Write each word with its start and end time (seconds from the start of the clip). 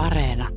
Areena. 0.00 0.48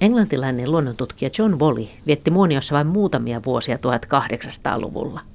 Englantilainen 0.00 0.70
luonnontutkija 0.70 1.30
John 1.38 1.60
Wally 1.60 1.88
vietti 2.06 2.30
Muoniossa 2.30 2.74
vain 2.74 2.86
muutamia 2.86 3.42
vuosia 3.46 3.76
1800-luvulla. 3.76 5.31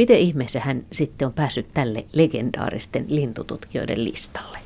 Miten 0.00 0.18
ihmeessä 0.18 0.60
hän 0.60 0.82
sitten 0.92 1.26
on 1.26 1.32
päässyt 1.32 1.66
tälle 1.74 2.04
legendaaristen 2.12 3.04
lintututkijoiden 3.08 4.04
listalle? 4.04 4.58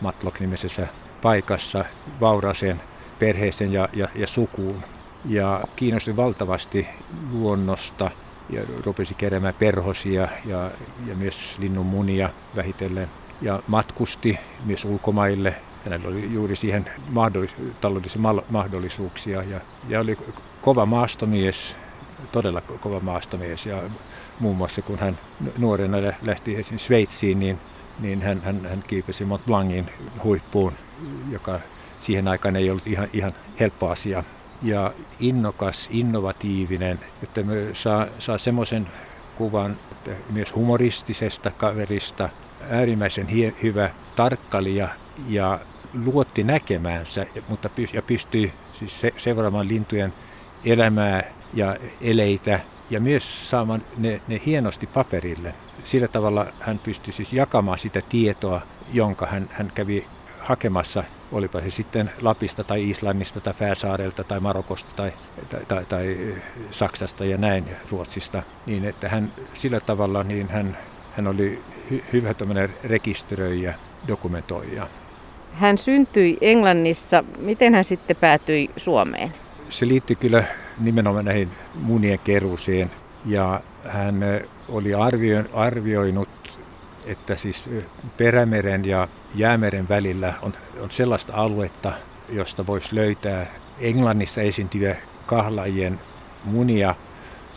Matlock-nimisessä 0.00 0.86
paikassa 1.22 1.84
vauraaseen 2.20 2.80
perheeseen 3.18 3.72
ja, 3.72 3.88
ja, 3.92 4.08
ja 4.14 4.26
sukuun. 4.26 4.82
Ja 5.24 5.64
kiinnostui 5.76 6.16
valtavasti 6.16 6.86
luonnosta 7.32 8.10
ja 8.50 8.62
rupesi 8.84 9.14
keräämään 9.14 9.54
perhosia 9.54 10.28
ja, 10.44 10.70
ja 11.06 11.14
myös 11.14 11.56
linnun 11.58 11.86
munia 11.86 12.30
vähitellen. 12.56 13.08
Ja 13.42 13.62
matkusti 13.66 14.38
myös 14.64 14.84
ulkomaille. 14.84 15.54
Hänellä 15.84 16.08
oli 16.08 16.32
juuri 16.32 16.56
siihen 16.56 16.90
mahdollis- 17.10 17.74
taloudellisia 17.80 18.22
mahdollisuuksia 18.50 19.42
ja, 19.42 19.60
ja 19.88 20.00
oli 20.00 20.18
kova 20.62 20.86
maastomies, 20.86 21.76
todella 22.32 22.60
kova 22.60 23.00
maastomies. 23.00 23.66
Ja 23.66 23.82
muun 24.40 24.56
muassa 24.56 24.82
kun 24.82 24.98
hän 24.98 25.18
nuorena 25.58 25.96
lähti 26.22 26.64
Sveitsiin, 26.76 27.38
niin, 27.38 27.58
niin 27.98 28.22
hän, 28.22 28.40
hän, 28.44 28.66
hän 28.68 28.84
kiipesi 28.86 29.24
Mont 29.24 29.46
Blancin 29.46 29.90
huippuun, 30.24 30.72
joka 31.30 31.60
siihen 31.98 32.28
aikaan 32.28 32.56
ei 32.56 32.70
ollut 32.70 32.86
ihan, 32.86 33.08
ihan 33.12 33.34
helppo 33.60 33.88
asia. 33.88 34.24
Ja 34.62 34.92
innokas, 35.20 35.88
innovatiivinen, 35.92 37.00
että 37.22 37.42
me 37.42 37.54
saa, 37.72 38.06
saa 38.18 38.38
semmoisen 38.38 38.88
kuvan 39.36 39.76
että 40.06 40.32
myös 40.32 40.54
humoristisesta 40.54 41.50
kaverista, 41.50 42.28
äärimmäisen 42.70 43.28
hie, 43.28 43.54
hyvä 43.62 43.90
tarkkailija 44.16 44.88
ja 45.28 45.60
luotti 46.04 46.44
näkemäänsä, 46.44 47.26
mutta 47.48 47.68
py, 47.68 47.86
ja 47.92 48.02
pystyi 48.02 48.52
siis 48.72 49.00
se, 49.00 49.12
seuraamaan 49.16 49.68
lintujen 49.68 50.12
elämää 50.64 51.22
ja 51.54 51.76
eleitä 52.00 52.60
ja 52.90 53.00
myös 53.00 53.50
saamaan 53.50 53.82
ne, 53.96 54.20
ne 54.28 54.40
hienosti 54.46 54.86
paperille. 54.86 55.54
Sillä 55.84 56.08
tavalla 56.08 56.46
hän 56.60 56.78
pystyi 56.78 57.12
siis 57.12 57.32
jakamaan 57.32 57.78
sitä 57.78 58.02
tietoa, 58.08 58.60
jonka 58.92 59.26
hän, 59.26 59.50
hän 59.52 59.72
kävi 59.74 60.06
hakemassa, 60.38 61.04
olipa 61.32 61.60
se 61.60 61.70
sitten 61.70 62.10
Lapista 62.22 62.64
tai 62.64 62.90
Islannista 62.90 63.40
tai 63.40 63.54
Färsaarelta 63.54 64.24
tai 64.24 64.40
Marokosta 64.40 64.88
tai, 64.96 65.12
tai, 65.48 65.64
tai, 65.68 65.84
tai 65.84 66.34
Saksasta 66.70 67.24
ja 67.24 67.38
näin 67.38 67.64
Ruotsista, 67.90 68.42
niin 68.66 68.84
että 68.84 69.08
hän 69.08 69.32
sillä 69.54 69.80
tavalla 69.80 70.22
niin 70.22 70.48
hän, 70.48 70.78
hän 71.16 71.26
oli 71.26 71.62
hy, 71.90 72.04
hyvä 72.12 72.34
rekisteröijä, 72.84 73.74
dokumentoija. 74.08 74.86
Hän 75.52 75.78
syntyi 75.78 76.38
Englannissa. 76.40 77.24
Miten 77.38 77.74
hän 77.74 77.84
sitten 77.84 78.16
päätyi 78.16 78.70
Suomeen? 78.76 79.34
Se 79.70 79.88
liitti 79.88 80.14
kyllä 80.14 80.44
nimenomaan 80.78 81.24
näihin 81.24 81.50
munien 81.74 82.18
keruuseen 82.18 82.90
ja 83.24 83.60
hän 83.84 84.20
oli 84.68 84.94
arvioinut 85.52 86.28
että 87.06 87.36
siis 87.36 87.64
Perämeren 88.16 88.84
ja 88.84 89.08
Jäämeren 89.34 89.88
välillä 89.88 90.34
on, 90.42 90.54
on 90.80 90.90
sellaista 90.90 91.32
aluetta, 91.34 91.92
josta 92.28 92.66
voisi 92.66 92.94
löytää 92.94 93.46
Englannissa 93.78 94.40
esiintyviä 94.40 94.96
kahlajien 95.26 96.00
munia, 96.44 96.94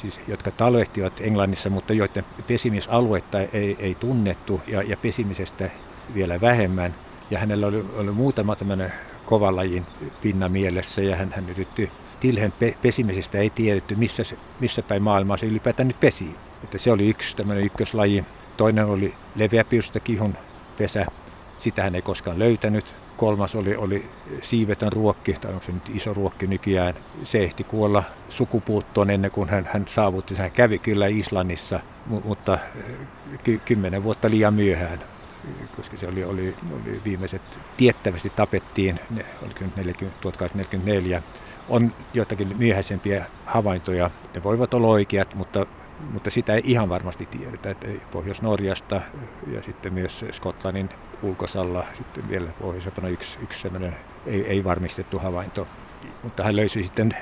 siis, 0.02 0.22
jotka 0.28 0.52
talvehtivat 0.52 1.14
Englannissa, 1.22 1.70
mutta 1.70 1.94
joiden 1.94 2.26
pesimisaluetta 2.48 3.40
ei, 3.40 3.76
ei 3.80 3.96
tunnettu 3.96 4.62
ja, 4.68 4.84
ja 4.84 4.98
pesimisestä 4.98 5.70
vielä 6.14 6.42
vähemmän. 6.42 6.96
Ja 7.32 7.40
hänellä 7.40 7.68
oli, 7.68 7.86
oli 7.96 8.12
muutama 8.12 8.56
tämmöinen 8.56 8.94
kovalajin 9.26 9.86
pinna 10.22 10.50
mielessä 10.50 11.02
ja 11.02 11.16
hän, 11.16 11.32
hän 11.36 11.50
yritti 11.50 11.92
tilhen 12.20 12.54
pe- 12.60 12.78
pesimisestä 12.82 13.38
ei 13.38 13.50
tiedetty, 13.50 13.96
missä, 13.96 14.24
se, 14.24 14.38
missä 14.60 14.82
päin 14.82 15.04
maailmaa 15.04 15.38
se 15.38 15.46
ylipäätään 15.46 15.88
nyt 15.88 16.00
pesi. 16.00 16.36
Että 16.64 16.78
se 16.78 16.92
oli 16.92 17.10
yksi 17.10 17.38
tämmöinen 17.38 17.66
ykköslaji. 17.66 18.26
Toinen 18.58 18.86
oli 18.86 19.14
leveäpirstakihun 19.36 20.38
pesä, 20.78 21.06
sitä 21.58 21.84
hän 21.84 21.96
ei 21.96 22.02
koskaan 22.02 22.40
löytänyt. 22.40 22.96
Kolmas 23.18 23.56
oli, 23.56 23.76
oli 23.76 24.06
siivetön 24.42 24.92
ruokki, 24.92 25.34
tai 25.34 25.54
onko 25.54 25.66
se 25.66 25.72
nyt 25.72 25.90
iso 25.96 26.14
ruokki 26.14 26.48
nykyään. 26.48 26.94
Se 27.24 27.44
ehti 27.44 27.64
kuolla 27.64 28.04
sukupuuttoon 28.30 29.10
ennen 29.10 29.32
kuin 29.32 29.50
hän, 29.50 29.70
hän 29.74 29.86
saavutti. 29.88 30.36
Hän 30.36 30.52
kävi 30.52 30.80
kyllä 30.80 31.08
Islannissa, 31.08 31.80
mutta 32.06 32.60
ky- 33.44 33.62
kymmenen 33.66 34.04
vuotta 34.04 34.30
liian 34.30 34.54
myöhään 34.54 35.04
koska 35.76 35.98
se 35.98 36.08
oli, 36.08 36.24
oli, 36.24 36.56
oli 36.72 37.02
viimeiset 37.06 37.42
tiettävästi 37.78 38.30
tapettiin, 38.30 39.00
ne, 39.10 39.26
oliko 39.42 39.60
nyt 39.60 39.76
40, 39.76 40.22
1844. 40.22 41.24
On 41.70 41.94
joitakin 42.14 42.56
myöhäisempiä 42.58 43.26
havaintoja, 43.46 44.12
ne 44.34 44.44
voivat 44.44 44.74
olla 44.74 44.88
oikeat, 44.88 45.36
mutta 45.36 45.66
mutta 46.14 46.30
sitä 46.30 46.54
ei 46.54 46.62
ihan 46.66 46.90
varmasti 46.90 47.26
tiedetä, 47.26 47.70
että 47.70 47.88
Pohjois-Norjasta 48.12 49.02
ja 49.54 49.64
sitten 49.64 49.94
myös 49.94 50.26
Skotlannin 50.32 50.90
ulkosalla 51.24 51.86
sitten 51.98 52.30
vielä 52.30 52.50
pohjoisempana 52.62 53.08
yksi, 53.08 53.40
yksi 53.42 53.62
sellainen 53.62 53.96
ei, 54.26 54.48
ei 54.48 54.64
varmistettu 54.64 55.20
havainto. 55.20 55.68
Mutta 56.24 56.44
hän 56.44 56.56
löysi 56.56 56.84
sitten 56.84 57.14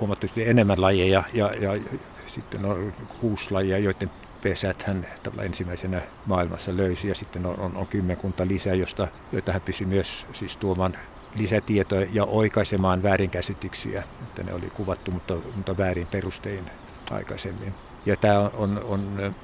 huomattavasti 0.00 0.48
enemmän 0.48 0.80
lajeja 0.80 1.24
ja, 1.32 1.54
ja 1.54 1.80
sitten 2.26 2.64
on 2.64 2.92
kuusi 3.20 3.50
lajia, 3.50 3.78
joiden 3.78 4.10
pesät 4.42 4.82
hän 4.82 5.06
ensimmäisenä 5.42 6.00
maailmassa 6.26 6.76
löysi 6.76 7.08
ja 7.08 7.14
sitten 7.14 7.46
on, 7.46 7.60
on, 7.60 7.76
on 7.76 7.86
kymmenkunta 7.86 8.48
lisää, 8.48 8.74
josta, 8.74 9.08
joita 9.32 9.52
hän 9.52 9.62
pysyi 9.62 9.86
myös 9.86 10.26
siis 10.32 10.56
tuomaan 10.56 10.96
lisätietoja 11.34 12.06
ja 12.12 12.24
oikaisemaan 12.24 13.02
väärinkäsityksiä, 13.02 14.02
että 14.22 14.42
ne 14.42 14.54
oli 14.54 14.70
kuvattu, 14.70 15.10
mutta, 15.10 15.34
mutta 15.56 15.76
väärin 15.76 16.06
perustein 16.06 16.70
aikaisemmin. 17.10 17.74
Ja 18.06 18.16
tämä 18.16 18.38
on, 18.40 18.50
on, 18.54 18.84
on, 18.84 19.34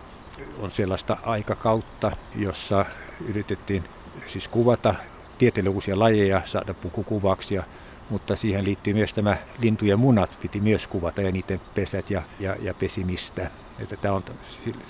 on 0.58 0.70
sellaista 0.70 1.16
aikakautta, 1.22 2.16
jossa 2.36 2.86
yritettiin 3.28 3.84
siis 4.26 4.48
kuvata 4.48 4.94
tieteelle 5.38 5.70
uusia 5.70 5.98
lajeja, 5.98 6.42
saada 6.44 6.74
pukukuvauksia, 6.74 7.62
mutta 8.10 8.36
siihen 8.36 8.64
liittyy 8.64 8.94
myös 8.94 9.14
tämä 9.14 9.36
lintujen 9.58 9.98
munat, 9.98 10.38
piti 10.42 10.60
myös 10.60 10.86
kuvata 10.86 11.22
ja 11.22 11.32
niiden 11.32 11.60
pesät 11.74 12.10
ja, 12.10 12.22
ja, 12.40 12.56
ja 12.60 12.74
pesimistä. 12.74 13.50
Että 13.80 13.96
tämä 13.96 14.14
on 14.14 14.24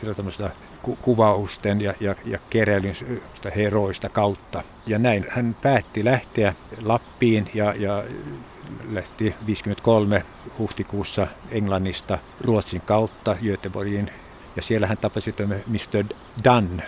sillä 0.01 0.15
tämmöistä 0.15 0.51
ku- 0.83 0.99
kuvausten 1.03 1.81
ja, 1.81 1.95
ja, 2.01 2.15
ja 2.25 2.39
keräilyn 2.51 2.95
heroista 3.57 4.09
kautta. 4.09 4.63
Ja 4.87 4.99
näin 4.99 5.27
hän 5.29 5.57
päätti 5.63 6.05
lähteä 6.05 6.55
Lappiin 6.83 7.51
ja, 7.55 7.75
ja 7.75 8.05
lähti 8.91 9.35
53 9.47 10.25
huhtikuussa 10.59 11.27
Englannista 11.51 12.19
Ruotsin 12.41 12.81
kautta 12.81 13.37
Göteborgiin. 13.43 14.11
Ja 14.57 14.63
siellä 14.63 14.87
hän 14.87 14.99
tapasi 14.99 15.35
Mr. 15.67 16.05
Dunn, 16.45 16.81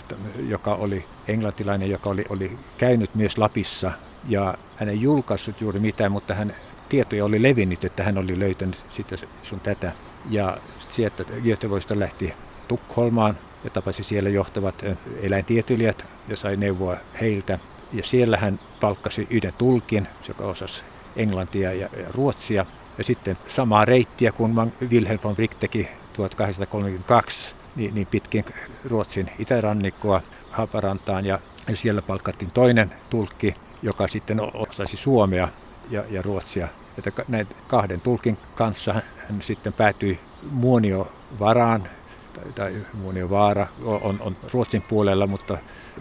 joka 0.49 0.75
oli 0.75 1.05
englantilainen, 1.29 1.91
joka 1.91 2.11
oli, 2.11 2.25
oli 2.29 2.59
käynyt 2.79 3.15
myös 3.15 3.39
Lapissa. 3.39 3.93
Ja 4.29 4.55
hän 4.77 4.89
ei 4.89 5.01
julkaissut 5.01 5.61
juuri 5.61 5.81
mitään, 5.81 6.13
mutta 6.13 6.35
hän 6.35 6.55
tietoja 6.89 7.25
oli 7.25 7.43
levinnyt, 7.43 7.85
että 7.85 8.05
hän 8.05 8.19
oli 8.19 8.39
löytänyt 8.39 8.85
sitä 8.89 9.17
sun 9.43 9.61
tätä. 9.61 9.93
Ja 10.31 10.59
sieltä 10.89 11.25
Göteborgista 11.25 11.99
lähti 11.99 12.35
Tukholmaan 12.69 13.39
ja 13.65 13.71
tapasi 13.71 14.05
siellä 14.05 14.31
johtavat 14.31 14.85
eläintieteilijät 15.23 16.07
ja 16.29 16.37
sai 16.37 16.57
neuvoa 16.57 16.97
heiltä. 17.21 17.59
Ja 17.93 18.05
siellä 18.05 18.37
hän 18.37 18.61
palkkasi 18.81 19.27
yhden 19.31 19.53
tulkin, 19.59 20.09
joka 20.29 20.45
osasi 20.45 20.83
englantia 21.17 21.73
ja, 21.73 21.89
ja 21.97 22.07
ruotsia. 22.11 22.67
Ja 22.99 23.05
sitten 23.05 23.39
samaa 23.49 23.85
reittiä 23.85 24.33
kuin 24.33 24.55
Wilhelm 24.91 25.19
von 25.25 25.35
Wright 25.35 25.61
teki 25.61 25.89
1832, 26.13 27.55
niin, 27.77 27.95
niin 27.95 28.07
pitkin 28.07 28.45
Ruotsin 28.85 29.31
itärannikkoa 29.39 30.23
Haaparantaan. 30.51 31.27
Ja, 31.27 31.39
ja 31.69 31.77
siellä 31.77 32.03
palkattiin 32.03 32.51
toinen 32.51 32.93
tulkki, 33.11 33.55
joka 33.83 34.09
sitten 34.09 34.41
osasi 34.55 34.97
suomea 34.97 35.49
ja, 35.91 36.05
ja 36.11 36.23
ruotsia. 36.23 36.69
Että 36.99 37.25
näiden 37.29 37.57
kahden 37.69 38.01
tulkin 38.01 38.39
kanssa 38.55 38.93
hän 38.93 39.43
sitten 39.43 39.73
päätyi 39.73 40.21
Muonio-varaan, 40.51 41.89
tai, 42.33 42.53
tai 42.55 42.75
Muonio-vaara 42.95 43.67
on, 43.85 44.21
on 44.21 44.37
Ruotsin 44.53 44.83
puolella, 44.83 45.27
mutta 45.27 45.59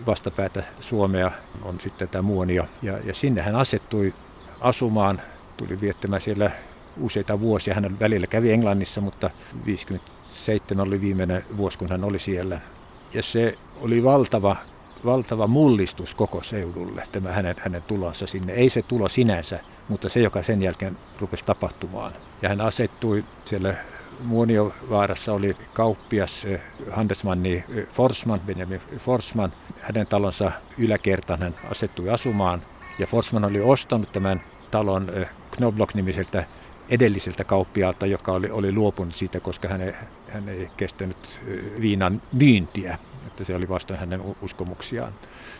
vastapäätä 0.07 0.63
Suomea 0.79 1.31
on 1.61 1.79
sitten 1.79 2.09
tämä 2.09 2.21
Muonio. 2.21 2.65
Ja, 2.81 2.99
ja 3.03 3.13
sinne 3.13 3.41
hän 3.41 3.55
asettui 3.55 4.13
asumaan, 4.61 5.21
tuli 5.57 5.81
viettämään 5.81 6.21
siellä 6.21 6.51
useita 6.99 7.39
vuosia. 7.39 7.73
Hän 7.73 7.99
välillä 7.99 8.27
kävi 8.27 8.51
Englannissa, 8.51 9.01
mutta 9.01 9.29
57 9.65 10.87
oli 10.87 11.01
viimeinen 11.01 11.45
vuosi, 11.57 11.77
kun 11.77 11.89
hän 11.89 12.03
oli 12.03 12.19
siellä. 12.19 12.61
Ja 13.13 13.23
se 13.23 13.57
oli 13.81 14.03
valtava, 14.03 14.55
valtava 15.05 15.47
mullistus 15.47 16.15
koko 16.15 16.43
seudulle, 16.43 17.03
tämä 17.11 17.31
hänen, 17.31 17.55
hänen 17.59 17.83
tulonsa 17.83 18.27
sinne. 18.27 18.53
Ei 18.53 18.69
se 18.69 18.81
tulo 18.81 19.09
sinänsä, 19.09 19.59
mutta 19.91 20.09
se, 20.09 20.19
joka 20.19 20.43
sen 20.43 20.61
jälkeen 20.61 20.97
rupesi 21.19 21.45
tapahtumaan. 21.45 22.13
Ja 22.41 22.49
hän 22.49 22.61
asettui 22.61 23.23
siellä 23.45 23.75
Muoniovaarassa 24.23 25.33
oli 25.33 25.57
kauppias 25.73 26.45
eh, 26.45 26.61
handelsmanni 26.91 27.53
eh, 27.53 27.87
Forsman, 27.93 28.39
Benjamin 28.39 28.81
Forsman. 28.97 29.53
Hänen 29.79 30.07
talonsa 30.07 30.51
yläkertaan 30.77 31.39
hän 31.39 31.55
asettui 31.71 32.09
asumaan. 32.09 32.61
Ja 32.99 33.07
Forsman 33.07 33.45
oli 33.45 33.61
ostanut 33.61 34.11
tämän 34.11 34.41
talon 34.71 35.09
eh, 35.09 35.27
Knobloch-nimiseltä 35.51 36.45
edelliseltä 36.89 37.43
kauppiaalta, 37.43 38.05
joka 38.05 38.31
oli, 38.31 38.49
oli 38.49 38.71
luopunut 38.71 39.15
siitä, 39.15 39.39
koska 39.39 39.67
hän 39.67 39.81
ei, 39.81 39.93
hän 40.29 40.49
ei 40.49 40.69
kestänyt 40.77 41.41
viinan 41.81 42.21
myyntiä. 42.33 42.97
Että 43.27 43.43
se 43.43 43.55
oli 43.55 43.69
vastoin 43.69 43.99
hänen 43.99 44.21
uskomuksiaan. 44.41 45.13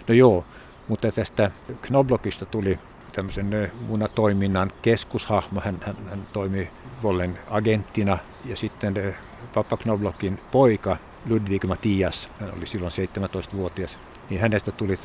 No 0.08 0.14
joo, 0.14 0.46
mutta 0.88 1.12
tästä 1.12 1.52
Knoblochista 1.82 2.46
tuli 2.46 2.80
tämmöisen 3.12 3.72
munatoiminnan 3.88 4.72
keskushahmo. 4.82 5.62
Hän, 5.62 5.78
hän, 5.86 5.96
hän 6.10 6.28
toimi 6.34 6.70
Vollen 7.04 7.40
agenttina 7.50 8.18
ja 8.46 8.56
sitten 8.56 9.16
Papa 9.54 9.78
Knoblochin 9.78 10.40
poika 10.52 10.98
Ludwig 11.30 11.66
Mattias, 11.66 12.30
hän 12.40 12.54
oli 12.58 12.68
silloin 12.68 12.92
17-vuotias, 12.92 14.00
niin 14.30 14.42
hänestä 14.42 14.72
tuli 14.72 15.00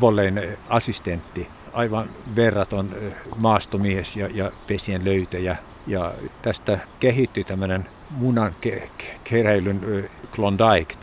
Vollein 0.00 0.40
assistentti, 0.68 1.48
aivan 1.72 2.10
verraton 2.36 2.96
maastomies 3.36 4.16
ja, 4.16 4.28
ja 4.34 4.52
pesien 4.66 5.04
löytäjä. 5.04 5.56
Ja 5.86 6.14
tästä 6.42 6.78
kehittyi 7.00 7.44
tämmöinen 7.44 7.86
munan 8.10 8.54
ke- 8.66 9.04
keräilyn 9.24 10.10
Klondike, 10.34 10.94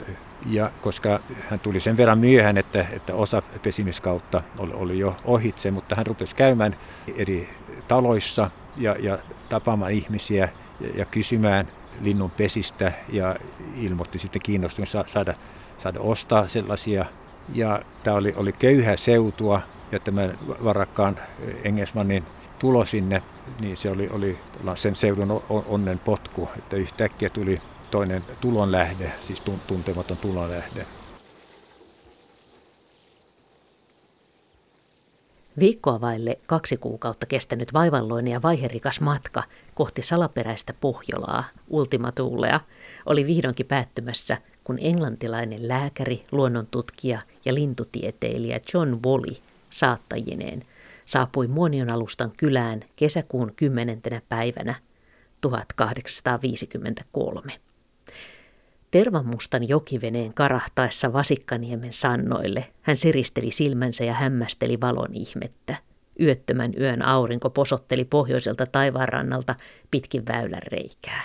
ja 0.46 0.72
koska 0.82 1.20
hän 1.50 1.60
tuli 1.60 1.80
sen 1.80 1.98
verran 1.98 2.20
myöhään, 2.20 2.58
että, 2.58 2.86
että 2.92 3.16
osa 3.16 3.42
pesimiskautta 3.64 4.42
oli, 4.58 4.74
oli 4.74 5.00
jo 5.00 5.16
ohitse, 5.26 5.72
mutta 5.72 5.96
hän 5.96 6.08
rupesi 6.08 6.36
käymään 6.36 6.76
eri 7.16 7.50
taloissa 7.88 8.52
ja, 8.78 8.96
ja 9.00 9.18
tapaamaan 9.50 9.92
ihmisiä 9.92 10.50
ja, 10.82 10.90
ja 10.96 11.06
kysymään 11.06 11.68
linnun 12.02 12.32
pesistä 12.32 12.92
ja 13.10 13.36
ilmoitti 13.76 14.20
sitten 14.20 14.42
kiinnostunut 14.42 14.90
saada, 15.08 15.34
saada 15.78 16.00
ostaa 16.00 16.48
sellaisia. 16.48 17.06
Ja 17.54 17.82
tämä 18.04 18.18
oli, 18.18 18.34
oli 18.36 18.52
köyhää 18.52 18.96
seutua 18.96 19.62
ja 19.92 20.00
tämän 20.00 20.38
varakkaan 20.64 21.20
Engesmannin 21.64 22.24
tulo 22.60 22.86
sinne, 22.86 23.24
niin 23.60 23.78
se 23.78 23.90
oli, 23.90 24.10
oli 24.12 24.38
sen 24.76 24.96
seudun 24.96 25.44
onnen 25.50 26.00
potku, 26.00 26.50
että 26.58 26.76
yhtäkkiä 26.76 27.30
tuli 27.30 27.62
toinen 27.92 28.24
tulonlähde, 28.42 29.12
siis 29.28 29.42
tuntematon 29.68 30.18
tulonlähde. 30.18 30.86
Viikkoa 35.60 36.02
vaille 36.02 36.38
kaksi 36.46 36.78
kuukautta 36.78 37.26
kestänyt 37.26 37.74
vaivalloinen 37.74 38.34
ja 38.34 38.42
vaiherikas 38.42 39.02
matka 39.02 39.44
kohti 39.76 40.04
salaperäistä 40.04 40.74
Pohjolaa, 40.82 41.44
Ultima 41.70 42.12
Thulea, 42.12 42.60
oli 43.06 43.26
vihdoinkin 43.26 43.66
päättymässä, 43.66 44.38
kun 44.64 44.78
englantilainen 44.82 45.68
lääkäri, 45.68 46.24
luonnontutkija 46.32 47.22
ja 47.46 47.54
lintutieteilijä 47.54 48.60
John 48.74 49.00
Wally 49.06 49.36
saattajineen 49.70 50.66
saapui 51.06 51.48
Muonion 51.48 51.92
alustan 51.92 52.32
kylään 52.38 52.84
kesäkuun 52.96 53.54
10. 53.56 54.02
päivänä 54.30 54.76
1853. 55.42 57.67
Tervamustan 58.92 59.70
jokiveneen 59.70 60.34
karahtaessa 60.34 61.14
Vasikkaniemen 61.14 61.94
sannoille 61.94 62.66
hän 62.82 62.98
siristeli 62.98 63.52
silmänsä 63.52 64.04
ja 64.04 64.14
hämmästeli 64.14 64.82
valon 64.82 65.14
ihmettä. 65.14 65.76
Yöttömän 66.22 66.74
yön 66.80 67.02
aurinko 67.02 67.50
posotteli 67.50 68.06
pohjoiselta 68.06 68.66
taivaanrannalta 68.66 69.56
pitkin 69.92 70.26
väylän 70.28 70.62
reikää. 70.68 71.24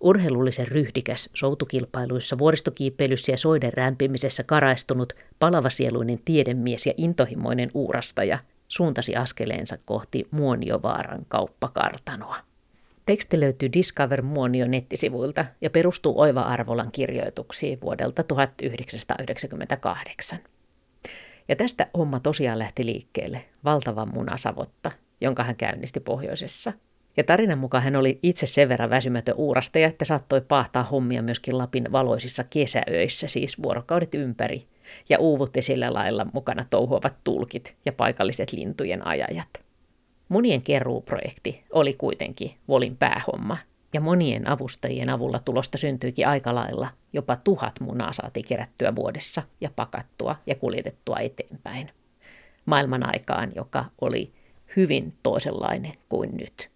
Urheilullisen 0.00 0.68
ryhdikäs, 0.68 1.30
soutukilpailuissa, 1.34 2.38
vuoristokiipeilyssä 2.38 3.32
ja 3.32 3.38
soiden 3.38 3.72
rämpimisessä 3.72 4.42
karaistunut, 4.42 5.12
palavasieluinen 5.38 6.18
tiedemies 6.24 6.86
ja 6.86 6.92
intohimoinen 6.96 7.70
uurastaja 7.74 8.38
suuntasi 8.68 9.16
askeleensa 9.16 9.78
kohti 9.84 10.28
Muoniovaaran 10.30 11.26
kauppakartanoa. 11.28 12.53
Teksti 13.06 13.40
löytyy 13.40 13.72
Discover 13.72 14.22
Muonio 14.22 14.66
nettisivuilta 14.66 15.44
ja 15.60 15.70
perustuu 15.70 16.20
Oiva 16.20 16.40
Arvolan 16.40 16.92
kirjoituksiin 16.92 17.80
vuodelta 17.80 18.22
1998. 18.22 20.38
Ja 21.48 21.56
tästä 21.56 21.86
homma 21.98 22.20
tosiaan 22.20 22.58
lähti 22.58 22.86
liikkeelle, 22.86 23.44
valtava 23.64 24.06
munasavotta, 24.06 24.90
jonka 25.20 25.44
hän 25.44 25.56
käynnisti 25.56 26.00
pohjoisessa. 26.00 26.72
Ja 27.16 27.24
tarinan 27.24 27.58
mukaan 27.58 27.84
hän 27.84 27.96
oli 27.96 28.18
itse 28.22 28.46
sen 28.46 28.68
verran 28.68 28.90
väsymätön 28.90 29.34
uurastaja, 29.34 29.88
että 29.88 30.04
saattoi 30.04 30.40
pahtaa 30.40 30.84
hommia 30.84 31.22
myöskin 31.22 31.58
Lapin 31.58 31.92
valoisissa 31.92 32.44
kesäöissä, 32.44 33.28
siis 33.28 33.62
vuorokaudet 33.62 34.14
ympäri, 34.14 34.66
ja 35.08 35.18
uuvutti 35.18 35.62
sillä 35.62 35.92
lailla 35.92 36.26
mukana 36.32 36.66
touhuavat 36.70 37.14
tulkit 37.24 37.76
ja 37.84 37.92
paikalliset 37.92 38.52
lintujen 38.52 39.06
ajajat. 39.06 39.63
Monien 40.28 40.62
keruuprojekti 40.62 41.64
oli 41.72 41.94
kuitenkin 41.94 42.54
Volin 42.68 42.96
päähomma, 42.96 43.56
ja 43.92 44.00
monien 44.00 44.48
avustajien 44.48 45.08
avulla 45.08 45.38
tulosta 45.38 45.78
syntyikin 45.78 46.28
aika 46.28 46.54
lailla. 46.54 46.88
Jopa 47.12 47.36
tuhat 47.36 47.80
munaa 47.80 48.12
saatiin 48.12 48.46
kerättyä 48.46 48.94
vuodessa 48.94 49.42
ja 49.60 49.70
pakattua 49.76 50.36
ja 50.46 50.54
kuljetettua 50.54 51.18
eteenpäin. 51.18 51.90
Maailman 52.66 53.06
aikaan, 53.06 53.52
joka 53.54 53.84
oli 54.00 54.32
hyvin 54.76 55.14
toisenlainen 55.22 55.92
kuin 56.08 56.36
nyt. 56.36 56.73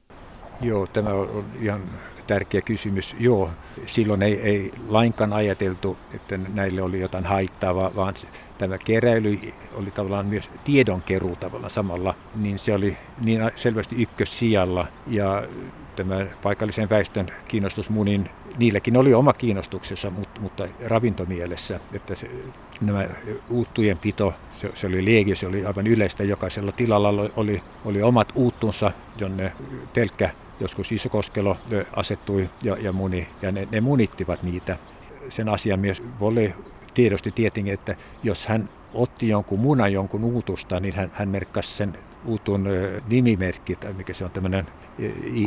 Joo, 0.60 0.86
tämä 0.86 1.10
on 1.10 1.44
ihan 1.60 1.80
tärkeä 2.26 2.60
kysymys. 2.60 3.16
Joo, 3.18 3.50
silloin 3.86 4.22
ei, 4.22 4.40
ei 4.40 4.72
lainkaan 4.88 5.32
ajateltu, 5.32 5.98
että 6.14 6.38
näille 6.54 6.82
oli 6.82 7.00
jotain 7.00 7.26
haittaa, 7.26 7.74
vaan 7.74 8.14
tämä 8.58 8.78
keräily 8.78 9.38
oli 9.72 9.90
tavallaan 9.90 10.26
myös 10.26 10.50
tiedonkeruu 10.64 11.36
tavallaan 11.36 11.70
samalla, 11.70 12.14
niin 12.34 12.58
se 12.58 12.74
oli 12.74 12.96
niin 13.20 13.50
selvästi 13.56 13.96
ykkössijalla. 14.02 14.86
Ja 15.06 15.42
tämä 15.96 16.26
paikallisen 16.42 16.90
väestön 16.90 17.30
kiinnostus 17.48 17.90
munin, 17.90 18.30
niilläkin 18.58 18.96
oli 18.96 19.14
oma 19.14 19.32
kiinnostuksensa, 19.32 20.10
mutta, 20.10 20.40
mutta 20.40 20.68
ravintomielessä, 20.86 21.80
että 21.92 22.14
se 22.14 22.30
nämä 22.80 23.04
uuttujen 23.50 23.98
pito, 23.98 24.34
se, 24.52 24.70
se 24.74 24.86
oli 24.86 25.04
liegi, 25.04 25.36
se 25.36 25.46
oli 25.46 25.66
aivan 25.66 25.86
yleistä. 25.86 26.24
Jokaisella 26.24 26.72
tilalla 26.72 27.08
oli, 27.36 27.62
oli 27.84 28.02
omat 28.02 28.32
uuttunsa, 28.34 28.90
jonne 29.18 29.52
telkkä 29.92 30.30
joskus 30.60 30.92
Isokoskelo 30.92 31.56
asettui 31.96 32.50
ja, 32.62 32.76
ja 32.80 32.92
muni, 32.92 33.28
ja 33.42 33.52
ne, 33.52 33.68
ne 33.70 33.80
munittivat 33.80 34.42
niitä. 34.42 34.76
Sen 35.28 35.48
asian 35.48 35.80
myös 35.80 36.02
Volle 36.20 36.54
tiedosti 36.94 37.30
tietenkin, 37.30 37.74
että 37.74 37.96
jos 38.22 38.46
hän 38.46 38.68
otti 38.94 39.28
jonkun 39.28 39.60
munan 39.60 39.92
jonkun 39.92 40.24
uutusta, 40.24 40.80
niin 40.80 40.94
hän, 40.94 41.10
hän 41.14 41.28
merkkasi 41.28 41.68
sen 41.68 41.98
uutun 42.24 42.68
nimimerkki, 43.08 43.76
tai 43.76 43.92
mikä 43.92 44.14
se 44.14 44.24
on 44.24 44.30
tämmöinen 44.30 44.66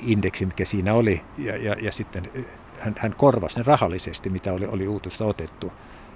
indeksi, 0.05 0.45
mikä 0.45 0.65
siinä 0.65 0.93
oli, 0.93 1.21
ja, 1.37 1.57
ja, 1.57 1.75
ja 1.81 1.91
sitten 1.91 2.31
hän, 2.79 2.95
hän 2.97 3.15
korvasi 3.17 3.57
ne 3.57 3.63
rahallisesti, 3.63 4.29
mitä 4.29 4.53
oli, 4.53 4.65
oli 4.65 4.87
uutusta 4.87 5.25
otettu. 5.25 5.71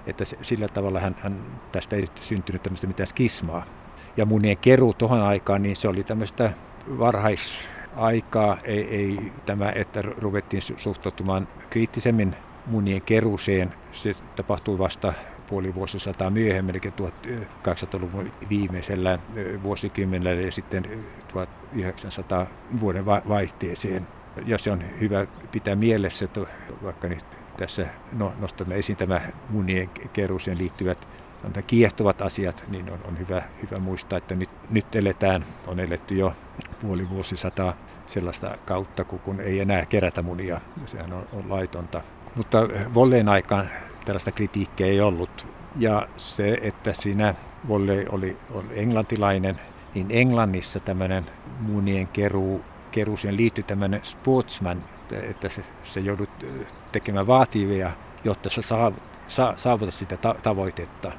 Että 0.06 0.24
se, 0.24 0.38
sillä 0.42 0.68
tavalla 0.68 1.00
hän, 1.00 1.16
hän, 1.18 1.42
tästä 1.72 1.96
ei 1.96 2.08
syntynyt 2.20 2.62
tämmöistä 2.62 2.86
mitään 2.86 3.06
skismaa. 3.06 3.66
Ja 4.16 4.26
munien 4.26 4.56
keru 4.56 4.92
tuohon 4.92 5.22
aikaan, 5.22 5.62
niin 5.62 5.76
se 5.76 5.88
oli 5.88 6.04
tämmöistä 6.04 6.52
varhaisaikaa, 7.96 8.58
ei, 8.64 8.88
ei 8.96 9.32
tämä, 9.46 9.72
että 9.74 10.02
ruvettiin 10.02 10.62
suhtautumaan 10.76 11.48
kriittisemmin 11.70 12.36
munien 12.66 13.02
keruuseen. 13.02 13.72
Se 13.92 14.14
tapahtui 14.36 14.78
vasta 14.78 15.12
puoli 15.46 15.74
vuosisataa 15.74 16.30
myöhemmin, 16.30 16.76
eli 16.76 16.92
1800-luvun 16.92 18.32
viimeisellä 18.48 19.18
vuosikymmenellä 19.62 20.30
ja 20.30 20.52
sitten 20.52 21.04
1900 21.32 22.46
vuoden 22.80 23.06
vaihteeseen. 23.06 24.06
Ja 24.46 24.58
se 24.58 24.70
on 24.70 24.84
hyvä 25.00 25.26
pitää 25.52 25.76
mielessä, 25.76 26.24
että 26.24 26.40
vaikka 26.82 27.08
nyt 27.08 27.24
tässä 27.56 27.86
no, 28.12 28.32
nostamme 28.40 28.76
esiin 28.76 28.96
tämä 28.96 29.20
munien 29.48 29.90
keruuseen 30.12 30.58
liittyvät 30.58 31.08
kiehtovat 31.66 32.22
asiat, 32.22 32.64
niin 32.68 32.92
on, 32.92 32.98
on 33.04 33.18
hyvä, 33.18 33.42
hyvä 33.62 33.78
muistaa, 33.78 34.18
että 34.18 34.34
nyt, 34.34 34.50
nyt 34.70 34.96
eletään, 34.96 35.46
on 35.66 35.80
eletty 35.80 36.14
jo 36.14 36.34
puoli 36.82 37.08
vuosisataa 37.10 37.74
sellaista 38.06 38.58
kautta, 38.66 39.04
kun 39.04 39.40
ei 39.40 39.60
enää 39.60 39.86
kerätä 39.86 40.22
munia. 40.22 40.60
Sehän 40.86 41.12
on, 41.12 41.26
on 41.32 41.50
laitonta. 41.50 42.02
Mutta 42.34 42.58
Volleen 42.94 43.28
aikaan 43.28 43.70
tällaista 44.04 44.32
kritiikkiä 44.32 44.86
ei 44.86 45.00
ollut. 45.00 45.48
Ja 45.78 46.08
se, 46.16 46.58
että 46.62 46.92
siinä 46.92 47.34
Volle 47.68 48.06
oli, 48.10 48.36
oli 48.50 48.66
englantilainen, 48.70 49.60
niin 49.94 50.06
Englannissa 50.10 50.80
tämmöinen 50.80 51.26
munien 51.60 52.06
keruu, 52.06 52.64
keruuseen 52.90 53.36
liittyi 53.36 53.64
tämmöinen 53.64 54.00
sportsman, 54.02 54.84
että 55.12 55.48
se, 55.48 55.64
se 55.84 56.00
joudut 56.00 56.30
tekemään 56.92 57.26
vaativia, 57.26 57.92
jotta 58.24 58.48
sä 58.48 58.62
saavutat 59.56 59.94
sitä 59.94 60.16
ta- 60.16 60.34
tavoitetta. 60.42 61.12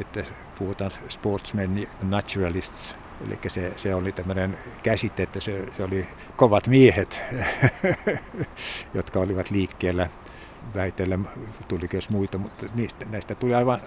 Että 0.00 0.24
puhutaan 0.58 0.90
sportsmen 1.08 1.88
naturalists, 2.02 2.96
eli 3.26 3.38
se, 3.48 3.72
se 3.76 3.94
oli 3.94 4.12
tämmöinen 4.12 4.58
käsite, 4.82 5.22
että 5.22 5.40
se, 5.40 5.66
se 5.76 5.84
oli 5.84 6.06
kovat 6.36 6.68
miehet, 6.68 7.20
jotka 8.94 9.20
olivat 9.20 9.50
liikkeellä 9.50 10.08
väitellä, 10.74 11.18
tuliko 11.68 11.96
jos 11.96 12.08
muita, 12.08 12.38
mutta 12.38 12.66
niistä, 12.74 13.04
näistä 13.04 13.34
tuli 13.34 13.54
aivan 13.54 13.80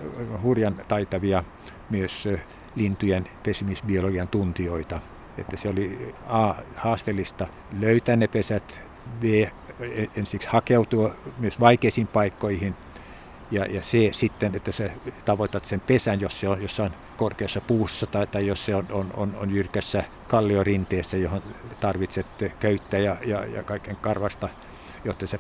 hurjan 0.43 0.75
taitavia 0.87 1.43
myös 1.89 2.27
lintujen 2.75 3.29
pesimisbiologian 3.43 4.27
tuntijoita. 4.27 4.99
Että 5.37 5.57
se 5.57 5.69
oli 5.69 6.15
A, 6.27 6.53
haasteellista 6.75 7.47
löytää 7.79 8.15
ne 8.15 8.27
pesät, 8.27 8.81
B, 9.19 9.23
ensiksi 10.15 10.47
hakeutua 10.51 11.15
myös 11.37 11.59
vaikeisiin 11.59 12.07
paikkoihin, 12.07 12.75
ja, 13.51 13.65
ja 13.65 13.81
C 13.81 14.13
sitten, 14.13 14.55
että 14.55 14.71
sä 14.71 14.89
tavoitat 15.25 15.65
sen 15.65 15.79
pesän, 15.79 16.21
jos 16.21 16.39
se 16.39 16.49
on 16.49 16.61
jossain 16.61 16.91
korkeassa 17.17 17.61
puussa 17.61 18.07
tai, 18.07 18.27
tai 18.27 18.47
jos 18.47 18.65
se 18.65 18.75
on, 18.75 18.85
on, 18.91 19.13
on, 19.17 19.35
on 19.35 19.51
jyrkässä 19.51 20.03
kalliorinteessä, 20.27 21.17
johon 21.17 21.41
tarvitset 21.79 22.27
köyttä 22.59 22.97
ja, 22.97 23.15
ja, 23.25 23.45
ja 23.45 23.63
kaiken 23.63 23.95
karvasta 23.95 24.49
jotta 25.05 25.27
sä 25.27 25.39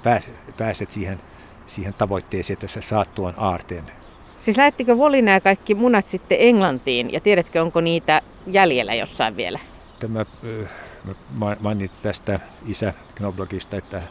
pääset 0.57 0.91
siihen, 0.91 1.21
siihen 1.67 1.93
tavoitteeseen, 1.93 2.53
että 2.53 2.67
sä 2.67 2.81
saat 2.81 3.15
tuon 3.15 3.33
aarteen. 3.37 3.83
Siis 4.39 4.57
lähettikö 4.57 4.97
Volina 4.97 5.31
ja 5.31 5.41
kaikki 5.41 5.75
munat 5.75 6.07
sitten 6.07 6.37
Englantiin 6.41 7.13
ja 7.13 7.19
tiedätkö, 7.19 7.61
onko 7.61 7.81
niitä 7.81 8.21
jäljellä 8.47 8.93
jossain 8.93 9.37
vielä? 9.37 9.59
Tämä, 9.99 10.25
mainitsin 11.59 12.03
tästä 12.03 12.39
isä 12.67 12.93
Knoblogista, 13.15 13.77
että 13.77 14.01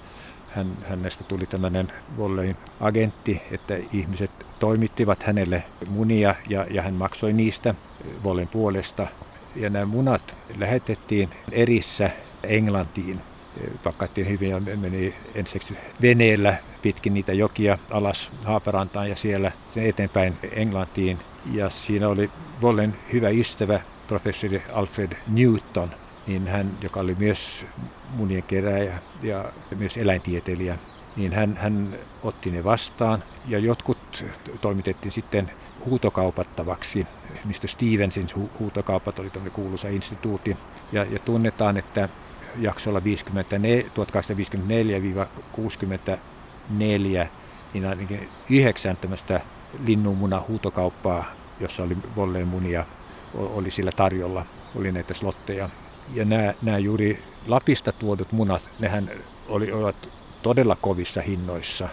hän, 0.54 0.76
hänestä 0.88 1.25
tuli 1.25 1.46
tämmöinen 1.46 1.92
Vollein 2.16 2.56
agentti, 2.80 3.42
että 3.50 3.78
ihmiset 3.92 4.30
toimittivat 4.58 5.23
hänelle 5.23 5.64
munia 5.88 6.34
ja, 6.49 6.66
ja 6.70 6.82
hän 6.82 6.94
maksoi 6.94 7.32
niistä 7.32 7.75
Vollein 8.25 8.49
puolesta. 8.49 9.06
Ja 9.56 9.70
nämä 9.70 9.84
munat 9.84 10.37
lähetettiin 10.58 11.30
erissä 11.52 12.11
Englantiin 12.42 13.20
pakattiin 13.84 14.28
hyvin 14.28 14.50
ja 14.50 14.61
meni 14.61 15.14
ensiksi 15.34 15.76
veneellä 16.02 16.56
pitkin 16.82 17.14
niitä 17.14 17.32
jokia 17.32 17.78
alas 17.90 18.30
Haaparantaan 18.44 19.11
ja 19.11 19.16
siellä 19.16 19.52
eteenpäin 19.76 20.37
Englantiin. 20.52 21.18
Ja 21.52 21.70
siinä 21.70 22.08
oli 22.08 22.30
Vollen 22.62 22.96
hyvä 23.12 23.28
ystävä, 23.28 23.80
professori 24.08 24.62
Alfred 24.73 25.12
Newton, 25.26 25.90
niin 26.26 26.49
hän, 26.49 26.78
joka 26.83 27.00
oli 27.00 27.16
myös 27.19 27.66
munien 28.16 28.43
keräjä 28.43 28.99
ja 29.23 29.45
myös 29.76 29.97
eläintieteilijä, 29.97 30.78
niin 31.16 31.33
hän, 31.33 31.57
hän 31.57 31.99
otti 32.23 32.50
ne 32.50 32.64
vastaan 32.64 33.25
ja 33.49 33.59
jotkut 33.59 34.25
toimitettiin 34.61 35.12
sitten 35.12 35.50
huutokaupattavaksi. 35.85 37.07
Mr. 37.45 37.69
Stevensin 37.69 38.26
hu- 38.37 38.59
huutokaupat 38.59 39.19
oli 39.19 39.31
tämmöinen 39.31 39.52
kuuluisa 39.52 39.88
instituutti. 39.88 40.57
Ja, 40.93 41.04
ja 41.04 41.19
tunnetaan, 41.19 41.76
että 41.76 42.09
jaksolla 42.59 43.00
1854-64, 43.00 43.02
niin 47.75 47.87
ainakin 47.87 48.28
yhdeksän 48.50 48.97
tämmöistä 48.97 49.40
linnunmuna 49.87 50.43
huutokauppaa, 50.49 51.25
jossa 51.61 51.83
oli 51.83 51.97
volleen 52.16 52.49
munia, 52.49 52.85
oli 53.35 53.71
sillä 53.71 53.90
tarjolla, 53.97 54.47
oli 54.76 54.93
näitä 54.93 55.14
slotteja. 55.14 55.69
Ja 56.14 56.25
nämä, 56.25 56.54
nämä 56.62 56.78
juuri 56.78 57.23
Lapista 57.46 57.92
tuodut 57.92 58.32
munat, 58.32 58.70
nehän 58.78 59.11
oli, 59.49 59.73
olivat 59.73 60.08
todella 60.42 60.76
kovissa 60.80 61.20
hinnoissa, 61.20 61.88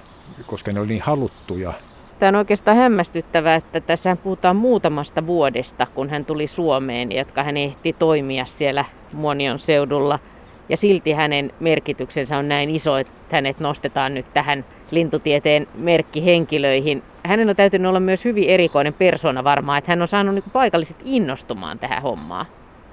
koska 0.47 0.71
ne 0.71 0.79
oli 0.79 0.87
niin 0.87 1.01
haluttuja. 1.01 1.73
Tämä 2.19 2.29
on 2.29 2.35
oikeastaan 2.35 2.77
hämmästyttävää, 2.77 3.55
että 3.55 3.79
tässä 3.79 4.15
puhutaan 4.15 4.55
muutamasta 4.55 5.27
vuodesta, 5.27 5.87
kun 5.95 6.09
hän 6.09 6.25
tuli 6.25 6.47
Suomeen, 6.47 7.11
jotka 7.11 7.43
hän 7.43 7.57
ehti 7.57 7.93
toimia 7.93 8.45
siellä 8.45 8.85
Muonion 9.13 9.59
seudulla– 9.59 10.19
ja 10.71 10.77
silti 10.77 11.11
hänen 11.11 11.51
merkityksensä 11.59 12.37
on 12.37 12.49
näin 12.49 12.69
iso, 12.69 12.97
että 12.97 13.11
hänet 13.31 13.59
nostetaan 13.59 14.13
nyt 14.13 14.33
tähän 14.33 14.65
lintutieteen 14.91 15.67
merkkihenkilöihin. 15.75 17.03
Hänen 17.23 17.49
on 17.49 17.55
täytynyt 17.55 17.89
olla 17.89 17.99
myös 17.99 18.25
hyvin 18.25 18.49
erikoinen 18.49 18.93
persona 18.93 19.43
varmaan, 19.43 19.77
että 19.77 19.91
hän 19.91 20.01
on 20.01 20.07
saanut 20.07 20.35
niin 20.35 20.43
paikalliset 20.53 20.97
innostumaan 21.05 21.79
tähän 21.79 22.01
hommaan. 22.01 22.45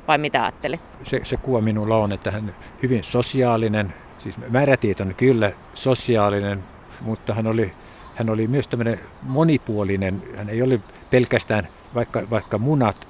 Vai 0.09 0.19
mitä 0.19 0.43
ajattelet? 0.43 0.81
Se, 1.03 1.21
se 1.25 1.37
kuva 1.37 1.61
minulla 1.61 1.97
on, 1.97 2.13
että 2.13 2.31
hän 2.31 2.55
hyvin 2.83 3.05
sosiaalinen, 3.05 3.95
siis 4.19 4.35
määrätietoinen 4.49 5.15
kyllä 5.15 5.53
sosiaalinen, 5.75 6.65
mutta 7.01 7.35
hän 7.35 7.47
oli, 7.47 7.73
hän 8.15 8.31
oli 8.31 8.47
myös 8.47 8.69
tämmöinen 8.69 9.01
monipuolinen. 9.23 10.23
Hän 10.37 10.49
ei 10.49 10.63
ole 10.63 10.81
pelkästään, 11.11 11.69
vaikka, 11.95 12.23
vaikka 12.31 12.59
munat 12.59 13.09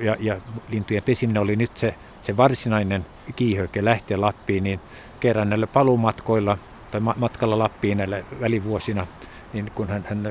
ja, 0.00 0.16
ja 0.20 0.36
lintujen 0.68 1.02
pesiminen 1.02 1.42
oli 1.42 1.56
nyt 1.56 1.76
se 1.76 1.94
se 2.24 2.36
varsinainen 2.36 3.06
kiihöke 3.36 3.84
lähteä 3.84 4.20
Lappiin, 4.20 4.64
niin 4.64 4.80
kerran 5.20 5.50
näillä 5.50 5.66
palumatkoilla 5.66 6.58
tai 6.90 7.00
matkalla 7.00 7.58
Lappiin 7.58 7.98
näillä 7.98 8.22
välivuosina, 8.40 9.06
niin 9.52 9.70
kun 9.74 9.88
hän, 9.88 10.04
hän 10.08 10.28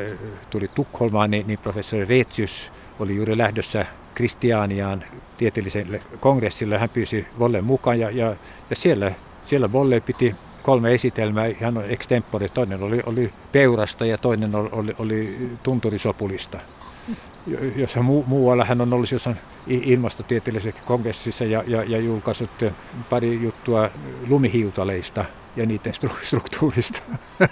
tuli 0.50 0.68
Tukholmaan, 0.68 1.32
niin, 1.32 1.48
niin 1.48 1.60
professori 1.60 2.06
Reetsius 2.06 2.72
oli 3.00 3.16
juuri 3.16 3.38
lähdössä 3.38 3.86
Kristianiaan 4.16 5.04
tieteelliselle 5.38 6.02
kongressille. 6.20 6.78
Hän 6.78 6.90
pyysi 6.90 7.28
Vollen 7.40 7.64
mukaan 7.64 8.00
ja, 8.00 8.10
ja, 8.10 8.36
ja 8.70 8.76
siellä, 8.76 9.12
siellä 9.44 9.72
Volle 9.72 10.00
piti 10.00 10.36
kolme 10.64 10.94
esitelmää 10.94 11.46
ihan 11.46 11.84
extempore. 11.88 12.50
Toinen 12.50 12.84
oli, 12.84 13.00
oli 13.06 13.34
peurasta 13.52 14.06
ja 14.06 14.18
toinen 14.18 14.56
oli, 14.56 14.70
oli, 14.72 14.96
oli 15.00 15.50
tunturisopulista 15.64 16.60
jossa 17.76 18.02
mu, 18.02 18.24
muualla 18.28 18.66
hän 18.66 18.82
on 18.82 18.94
ollut 18.94 19.12
jossain 19.12 19.38
ilmastotieteellisessä 19.68 20.82
kongressissa 20.86 21.46
ja, 21.46 21.64
ja, 21.68 21.84
ja 21.84 22.00
julkaissut 22.00 22.50
pari 23.10 23.42
juttua 23.42 23.90
lumihiutaleista 24.28 25.26
ja 25.56 25.66
niiden 25.66 25.94
struktuurista. 26.22 27.02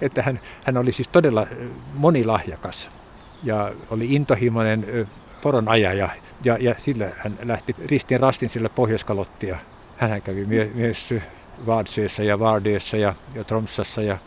että 0.00 0.22
hän, 0.22 0.40
hän 0.64 0.76
oli 0.76 0.92
siis 0.92 1.08
todella 1.08 1.46
monilahjakas 1.94 2.90
ja 3.44 3.72
oli 3.90 4.14
intohimoinen 4.14 5.08
poron 5.42 5.68
ajaja 5.68 6.08
ja, 6.44 6.56
ja 6.60 6.74
sillä 6.78 7.08
hän 7.16 7.38
lähti 7.42 7.76
ristin 7.86 8.20
rastin 8.20 8.48
sillä 8.48 8.68
Pohjoiskalottia. 8.68 9.58
Hän 9.96 10.22
kävi 10.22 10.44
myös 10.74 11.14
Vaadseessa 11.66 12.22
ja 12.22 12.38
Vaardeessa 12.38 12.96
ja, 12.96 13.14
ja 13.34 13.44
Tromsassa 13.44 14.02
ja 14.02 14.18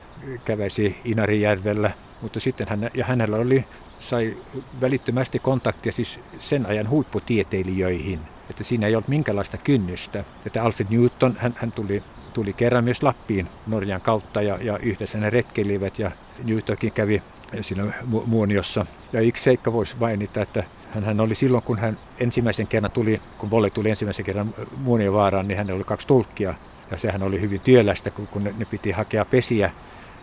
käväisi 0.45 0.97
Inarijärvellä. 1.05 1.91
Mutta 2.21 2.39
sitten 2.39 2.67
hän, 2.69 2.89
ja 2.93 3.05
hänellä 3.05 3.37
oli, 3.37 3.65
sai 3.99 4.37
välittömästi 4.81 5.39
kontaktia 5.39 5.91
siis 5.91 6.19
sen 6.39 6.65
ajan 6.65 6.89
huipputieteilijöihin, 6.89 8.19
että 8.49 8.63
siinä 8.63 8.87
ei 8.87 8.95
ollut 8.95 9.07
minkälaista 9.07 9.57
kynnystä. 9.57 10.23
Että 10.45 10.63
Alfred 10.63 10.87
Newton, 10.89 11.35
hän, 11.39 11.55
hän 11.57 11.71
tuli, 11.71 12.03
tuli 12.33 12.53
kerran 12.53 12.83
myös 12.83 13.03
Lappiin 13.03 13.47
Norjan 13.67 14.01
kautta 14.01 14.41
ja, 14.41 14.57
ja 14.61 14.77
yhdessä 14.77 15.17
ne 15.17 15.29
retkeilivät 15.29 15.99
ja 15.99 16.11
Newtonkin 16.43 16.91
kävi 16.91 17.23
siinä 17.61 17.93
muoniossa. 18.25 18.85
Ja 19.13 19.21
yksi 19.21 19.43
seikka 19.43 19.73
voisi 19.73 19.95
mainita, 19.99 20.41
että 20.41 20.63
hän 21.05 21.19
oli 21.19 21.35
silloin, 21.35 21.63
kun 21.63 21.79
hän 21.79 21.97
ensimmäisen 22.19 22.67
kerran 22.67 22.91
tuli, 22.91 23.21
kun 23.37 23.49
Volle 23.49 23.69
tuli 23.69 23.89
ensimmäisen 23.89 24.25
kerran 24.25 24.53
Muoniovaaraan, 24.77 25.47
niin 25.47 25.57
hänellä 25.57 25.77
oli 25.77 25.83
kaksi 25.83 26.07
tulkkia. 26.07 26.53
Ja 26.91 26.97
sehän 26.97 27.23
oli 27.23 27.41
hyvin 27.41 27.59
työlästä, 27.59 28.11
kun, 28.11 28.27
kun 28.27 28.43
ne, 28.43 28.53
ne 28.57 28.65
piti 28.65 28.91
hakea 28.91 29.25
pesiä 29.25 29.71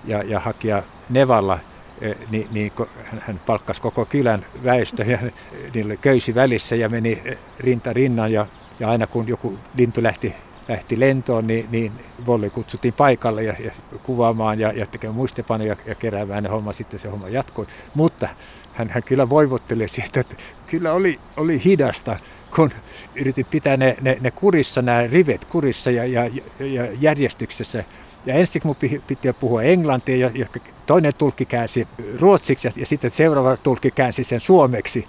ja, 0.04 0.22
ja 0.22 0.40
hakea 0.40 0.82
Nevalla, 1.08 1.58
e, 2.00 2.14
niin, 2.30 2.48
niin 2.50 2.72
hän, 3.04 3.22
hän 3.26 3.40
palkkasi 3.46 3.80
koko 3.80 4.04
kylän 4.04 4.46
väestö 4.64 5.02
ja 5.02 5.18
niille 5.74 5.96
köysi 5.96 6.34
välissä 6.34 6.76
ja 6.76 6.88
meni 6.88 7.22
rinta 7.60 7.92
rinnan 7.92 8.32
ja, 8.32 8.46
ja 8.80 8.90
aina 8.90 9.06
kun 9.06 9.28
joku 9.28 9.58
lintu 9.76 10.02
lähti 10.02 10.34
lähti 10.68 11.00
lentoon, 11.00 11.46
niin, 11.46 11.66
niin 11.70 11.92
Volli 12.26 12.50
kutsuttiin 12.50 12.94
paikalle 12.94 13.42
ja, 13.42 13.54
ja 13.64 13.70
kuvaamaan 14.02 14.60
ja, 14.60 14.72
ja 14.72 14.86
tekemään 14.86 15.16
muistipanoja 15.16 15.76
ja 15.86 15.94
keräämään 15.94 16.42
ne 16.42 16.48
homma. 16.48 16.72
Sitten 16.72 17.00
se 17.00 17.08
homma 17.08 17.28
jatkoi. 17.28 17.66
Mutta 17.94 18.28
hän, 18.72 18.88
hän 18.90 19.02
kyllä 19.02 19.28
voivotteli 19.28 19.88
siitä, 19.88 20.20
että 20.20 20.34
kyllä 20.66 20.92
oli, 20.92 21.18
oli 21.36 21.64
hidasta, 21.64 22.18
kun 22.56 22.70
yritin 23.14 23.46
pitää 23.50 23.76
ne, 23.76 23.96
ne, 24.00 24.18
ne 24.20 24.30
kurissa, 24.30 24.82
nämä 24.82 25.06
rivet 25.06 25.44
kurissa 25.44 25.90
ja, 25.90 26.04
ja, 26.04 26.30
ja 26.60 26.88
järjestyksessä. 27.00 27.84
Ja 28.26 28.34
ensin 28.34 28.62
mun 28.64 28.76
piti 29.06 29.32
puhua 29.40 29.62
englantia 29.62 30.16
ja, 30.16 30.30
ja 30.34 30.46
toinen 30.86 31.14
tulkki 31.14 31.44
käänsi 31.44 31.88
ruotsiksi 32.20 32.68
ja, 32.68 32.72
ja 32.76 32.86
sitten 32.86 33.10
seuraava 33.10 33.56
tulkki 33.56 33.90
käänsi 33.90 34.24
sen 34.24 34.40
suomeksi. 34.40 35.06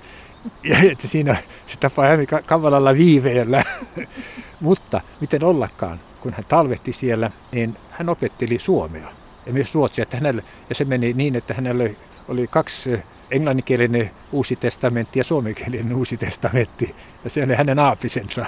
Ja 0.63 0.77
että 0.91 1.07
siinä 1.07 1.37
se 1.67 1.77
tapa 1.79 2.05
hävi 2.07 2.25
kavalalla 2.45 2.93
viiveellä. 2.93 3.63
Mutta 4.59 5.01
miten 5.21 5.43
ollakaan, 5.43 5.99
kun 6.21 6.33
hän 6.33 6.45
talvetti 6.47 6.93
siellä, 6.93 7.31
niin 7.51 7.77
hän 7.91 8.09
opetteli 8.09 8.59
suomea 8.59 9.11
ja 9.45 9.53
myös 9.53 9.75
ruotsia. 9.75 10.03
Että 10.03 10.17
hänelle, 10.17 10.43
ja 10.69 10.75
se 10.75 10.85
meni 10.85 11.13
niin, 11.13 11.35
että 11.35 11.53
hänellä 11.53 11.89
oli 12.27 12.47
kaksi 12.47 12.99
englanninkielinen 13.31 14.11
uusi 14.31 14.55
testamentti 14.55 15.19
ja 15.19 15.23
suomenkielinen 15.23 15.95
uusi 15.95 16.17
testamentti. 16.17 16.95
Ja 17.23 17.29
se 17.29 17.43
oli 17.43 17.55
hänen 17.55 17.79
aapisensa. 17.79 18.45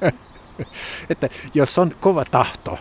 että 1.10 1.28
jos 1.54 1.78
on 1.78 1.92
kova 2.00 2.24
tahto, 2.24 2.78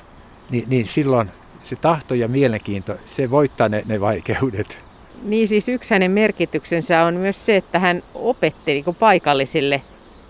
niin, 0.49 0.69
niin 0.69 0.87
silloin 0.87 1.31
se 1.63 1.75
tahto 1.75 2.15
ja 2.15 2.27
mielenkiinto, 2.27 2.95
se 3.05 3.31
voittaa 3.31 3.69
ne, 3.69 3.83
ne 3.85 4.01
vaikeudet. 4.01 4.79
Niin 5.23 5.47
siis 5.47 5.69
yksi 5.69 5.93
hänen 5.93 6.11
merkityksensä 6.11 7.03
on 7.03 7.13
myös 7.13 7.45
se, 7.45 7.55
että 7.55 7.79
hän 7.79 8.03
opetteli 8.15 8.83
paikallisille 8.99 9.81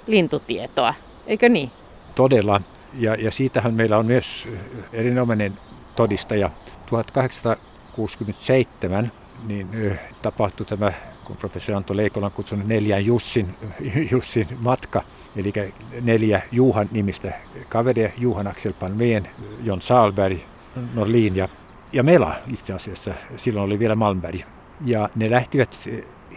lintutietoa, 0.08 0.94
eikö 1.28 1.50
niin? 1.50 1.72
Todella, 2.16 2.62
ja, 2.94 3.16
ja 3.16 3.32
siitähän 3.32 3.74
meillä 3.74 3.98
on 3.98 4.06
myös 4.06 4.48
erinomainen 4.94 5.54
todistaja. 5.96 6.50
1867 6.86 9.12
niin 9.48 9.68
tapahtui 10.22 10.66
tämä, 10.66 10.92
kun 11.24 11.38
professori 11.38 11.76
Anto 11.76 11.98
Leikola 11.98 12.26
on 12.26 12.32
kutsunut 12.32 12.68
neljän 12.68 13.06
Jussin, 13.06 13.56
Jussin 14.12 14.48
matka, 14.60 15.04
eli 15.36 15.54
neljä 16.02 16.42
Juhan 16.52 16.90
nimistä 16.92 17.34
kaveria, 17.70 18.10
Juhan 18.18 18.48
Axel 18.48 18.74
Palmeen, 18.74 19.28
Jon 19.64 19.82
Saalberg, 19.82 20.40
Norlin 20.94 21.36
ja, 21.36 21.50
ja 21.94 22.04
Mela 22.04 22.36
itse 22.48 22.74
asiassa, 22.74 23.14
silloin 23.38 23.66
oli 23.66 23.80
vielä 23.80 23.96
Malmberg. 23.96 24.42
Ja 24.86 25.10
ne 25.16 25.30
lähtivät 25.30 25.90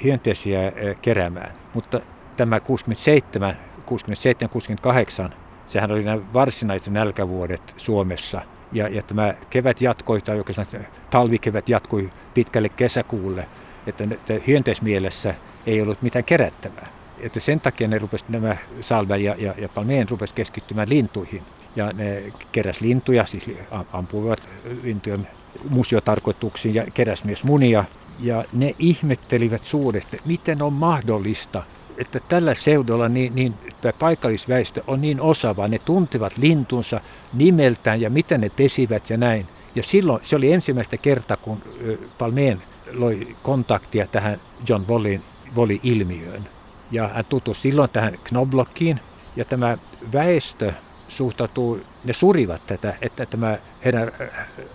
hyönteisiä 0.04 0.72
keräämään, 1.02 1.52
mutta 1.74 2.00
tämä 2.36 2.60
67, 2.60 3.56
67, 3.86 4.50
68, 4.50 5.34
sehän 5.66 5.92
oli 5.92 6.04
nämä 6.04 6.32
varsinaiset 6.32 6.92
nälkävuodet 6.92 7.74
Suomessa– 7.76 8.42
ja, 8.72 8.88
ja 8.88 9.02
tämä 9.02 9.34
kevät 9.50 9.80
jatkoi, 9.80 10.20
tai 10.20 10.38
oikeastaan 10.38 10.86
talvikevät 11.10 11.68
jatkui 11.68 12.10
pitkälle 12.34 12.68
kesäkuulle, 12.68 13.46
että, 13.86 14.04
että 14.04 14.34
hyönteismielessä 14.46 15.34
ei 15.66 15.82
ollut 15.82 16.02
mitään 16.02 16.24
kerättävää. 16.24 16.88
Että 17.20 17.40
sen 17.40 17.60
takia 17.60 17.88
ne 17.88 17.98
rupes, 17.98 18.24
nämä 18.28 18.56
Salve 18.80 19.16
ja, 19.16 19.34
ja, 19.38 19.54
ja 19.58 19.68
Palmeen 19.68 20.08
rupesi 20.08 20.34
keskittymään 20.34 20.88
lintuihin. 20.88 21.42
Ja 21.76 21.92
ne 21.92 22.22
keräs 22.52 22.80
lintuja, 22.80 23.26
siis 23.26 23.46
ampuivat 23.92 24.48
lintujen 24.82 25.28
museotarkoituksiin 25.68 26.74
ja 26.74 26.84
keräs 26.94 27.24
myös 27.24 27.44
munia. 27.44 27.84
Ja 28.18 28.44
ne 28.52 28.74
ihmettelivät 28.78 29.64
suuresti, 29.64 30.20
miten 30.24 30.62
on 30.62 30.72
mahdollista, 30.72 31.62
että 31.98 32.20
tällä 32.28 32.54
seudulla 32.54 33.08
niin, 33.08 33.34
niin 33.34 33.54
paikallisväestö 33.98 34.82
on 34.86 35.00
niin 35.00 35.20
osaava, 35.20 35.68
ne 35.68 35.78
tuntevat 35.78 36.38
lintunsa 36.38 37.00
nimeltään 37.32 38.00
ja 38.00 38.10
miten 38.10 38.40
ne 38.40 38.48
pesivät 38.48 39.10
ja 39.10 39.16
näin. 39.16 39.46
Ja 39.74 39.82
silloin 39.82 40.20
se 40.24 40.36
oli 40.36 40.52
ensimmäistä 40.52 40.96
kertaa, 40.96 41.36
kun 41.36 41.62
Palmeen 42.18 42.62
loi 42.92 43.36
kontaktia 43.42 44.06
tähän 44.06 44.40
John 44.68 44.84
Wallin, 44.88 45.22
Wallin-ilmiöön. 45.56 46.48
Ja 46.90 47.08
hän 47.08 47.24
tutusti 47.24 47.62
silloin 47.62 47.90
tähän 47.90 48.18
Knoblockiin, 48.24 49.00
ja 49.36 49.44
tämä 49.44 49.78
väestö 50.12 50.72
suhtautuu, 51.08 51.80
ne 52.04 52.12
surivat 52.12 52.66
tätä, 52.66 52.94
että 53.00 53.26
tämä 53.26 53.58
heidän 53.84 54.12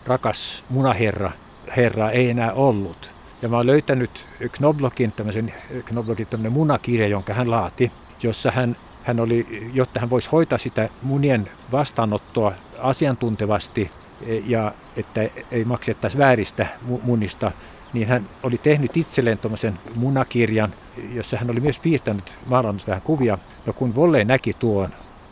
rakas 0.05 0.63
munaherra 0.69 1.31
herra 1.77 2.11
ei 2.11 2.29
enää 2.29 2.53
ollut. 2.53 3.13
Ja 3.43 3.49
mä 3.49 3.57
oon 3.57 3.67
löytänyt 3.67 4.27
Knoblockin, 4.51 5.11
tämmöisen 5.11 5.53
Knoblockin 5.85 6.27
tämmöinen 6.27 6.51
munakirja, 6.51 7.07
jonka 7.07 7.33
hän 7.33 7.51
laati, 7.51 7.91
jossa 8.21 8.51
hän, 8.51 8.75
hän 9.03 9.19
oli, 9.19 9.69
jotta 9.73 9.99
hän 9.99 10.09
voisi 10.09 10.29
hoitaa 10.29 10.57
sitä 10.57 10.89
munien 11.01 11.49
vastaanottoa 11.71 12.53
asiantuntevasti 12.79 13.91
e, 14.27 14.37
ja 14.37 14.71
että 14.97 15.21
ei 15.51 15.65
maksettaisi 15.65 16.17
vääristä 16.17 16.67
munista, 17.03 17.51
niin 17.93 18.07
hän 18.07 18.29
oli 18.43 18.57
tehnyt 18.57 18.97
itselleen 18.97 19.37
tuommoisen 19.37 19.79
munakirjan, 19.95 20.73
jossa 21.13 21.37
hän 21.37 21.51
oli 21.51 21.59
myös 21.59 21.79
piirtänyt, 21.79 22.37
maalannut 22.45 22.87
vähän 22.87 23.01
kuvia. 23.01 23.37
No 23.65 23.73
kun 23.73 23.95
Volle 23.95 24.23
näki 24.23 24.53
tuon, 24.53 24.89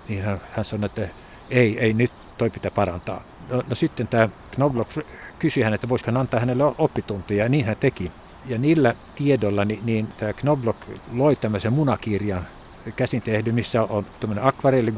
niin 0.07 0.23
hän, 0.23 0.41
hän 0.51 0.65
sanoi, 0.65 0.85
että 0.85 1.07
ei, 1.49 1.79
ei 1.79 1.93
nyt 1.93 2.11
toi 2.37 2.49
pitää 2.49 2.71
parantaa. 2.71 3.23
No, 3.51 3.63
no 3.69 3.75
sitten 3.75 4.07
tämä 4.07 4.29
Knobloch 4.51 4.99
kysyi 5.39 5.63
hän, 5.63 5.73
että 5.73 5.89
voisiko 5.89 6.11
hän 6.11 6.17
antaa 6.17 6.39
hänelle 6.39 6.63
oppituntia, 6.77 7.43
ja 7.43 7.49
niin 7.49 7.65
hän 7.65 7.77
teki. 7.79 8.11
Ja 8.45 8.57
niillä 8.57 8.95
tiedolla 9.15 9.65
niin, 9.65 9.85
niin 9.85 10.07
tämä 10.17 10.33
Knobloch 10.33 10.79
loi 11.13 11.35
tämmöisen 11.35 11.73
munakirjan 11.73 12.47
käsin 12.95 13.21
tehdyn, 13.21 13.55
missä 13.55 13.83
on 13.83 14.05
tämmöinen 14.19 14.45
akvarelli 14.45 14.93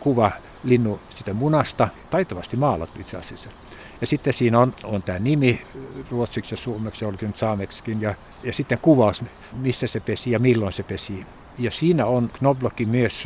kuva 0.00 0.30
linnu 0.64 1.00
sitä 1.14 1.34
munasta, 1.34 1.88
taitavasti 2.10 2.56
maalattu 2.56 3.00
itse 3.00 3.16
asiassa. 3.16 3.50
Ja 4.00 4.06
sitten 4.06 4.32
siinä 4.32 4.58
on, 4.58 4.74
on 4.84 5.02
tämä 5.02 5.18
nimi 5.18 5.62
ruotsiksi 6.10 6.54
ja 6.54 6.56
suomeksi, 6.56 7.04
olikin 7.04 7.26
nyt 7.26 7.36
saameksikin, 7.36 8.00
ja, 8.00 8.14
ja 8.42 8.52
sitten 8.52 8.78
kuvaus, 8.78 9.24
missä 9.52 9.86
se 9.86 10.00
pesi 10.00 10.30
ja 10.30 10.38
milloin 10.38 10.72
se 10.72 10.82
pesi. 10.82 11.26
Ja 11.58 11.70
siinä 11.70 12.06
on 12.06 12.30
Knoblockin 12.38 12.88
myös 12.88 13.24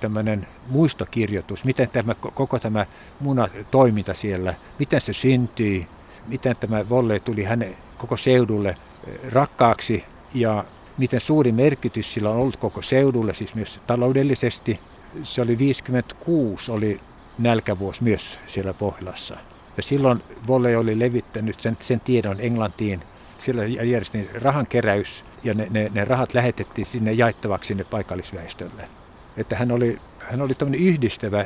tämmöinen 0.00 0.46
muistokirjoitus, 0.68 1.64
miten 1.64 1.88
tämä, 1.88 2.14
koko 2.14 2.58
tämä 2.58 2.86
munatoiminta 3.20 4.14
siellä, 4.14 4.54
miten 4.78 5.00
se 5.00 5.12
syntyi, 5.12 5.86
miten 6.26 6.56
tämä 6.56 6.88
Volle 6.88 7.20
tuli 7.20 7.44
hänen 7.44 7.76
koko 7.98 8.16
seudulle 8.16 8.68
eh, 8.68 9.32
rakkaaksi 9.32 10.04
ja 10.34 10.64
miten 10.98 11.20
suuri 11.20 11.52
merkitys 11.52 12.14
sillä 12.14 12.30
on 12.30 12.36
ollut 12.36 12.56
koko 12.56 12.82
seudulle, 12.82 13.34
siis 13.34 13.54
myös 13.54 13.80
taloudellisesti. 13.86 14.80
Se 15.22 15.42
oli 15.42 15.58
56, 15.58 16.70
oli 16.70 17.00
nälkävuosi 17.38 18.02
myös 18.02 18.38
siellä 18.46 18.74
Pohjolassa. 18.74 19.36
Ja 19.76 19.82
silloin 19.82 20.22
Volle 20.46 20.76
oli 20.76 20.98
levittänyt 20.98 21.60
sen, 21.60 21.76
sen 21.80 22.00
tiedon 22.00 22.36
Englantiin. 22.40 23.02
Sillä 23.38 23.64
järjestettiin 23.64 24.42
rahankeräys 24.42 25.24
ja 25.44 25.54
ne, 25.54 25.66
ne, 25.70 25.90
ne 25.94 26.04
rahat 26.04 26.34
lähetettiin 26.34 26.86
sinne 26.86 27.12
jaettavaksi 27.12 27.68
sinne 27.68 27.84
paikallisväestölle 27.84 28.88
että 29.36 29.56
hän 29.56 29.72
oli, 29.72 29.98
hän 30.18 30.42
oli 30.42 30.54
tämmöinen 30.54 30.86
yhdistävä, 30.86 31.44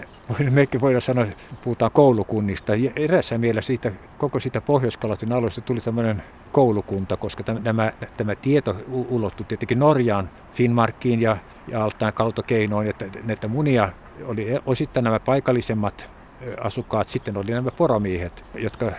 mekin 0.51 0.81
voidaan 0.81 1.03
sanoa, 1.03 1.27
puhutaan 1.65 1.91
koulukunnista. 1.91 2.75
Ja 2.75 2.91
erässä 2.97 3.39
mielessä 3.39 3.67
siitä, 3.67 3.93
koko 4.19 4.41
siitä 4.41 4.61
pohjois 4.61 4.99
alueesta 5.35 5.61
tuli 5.61 5.81
tämmöinen 5.81 6.23
koulukunta, 6.53 7.17
koska 7.17 7.43
tämä, 7.43 7.93
tämä 8.17 8.35
tieto 8.35 8.77
ulottui 8.89 9.47
tietenkin 9.47 9.79
Norjaan, 9.79 10.31
Finnmarkkiin 10.53 11.21
ja, 11.21 11.37
ja 11.69 11.85
altaan 11.85 12.13
kautta 12.13 12.43
keinoin, 12.43 12.89
että 12.89 13.05
näitä 13.25 13.49
munia 13.49 13.89
oli 14.25 14.47
osittain 14.67 15.05
nämä 15.05 15.21
paikallisemmat 15.21 16.11
asukkaat, 16.61 17.09
sitten 17.09 17.37
oli 17.37 17.51
nämä 17.51 17.71
poromiehet, 17.71 18.45
jotka 18.55 18.93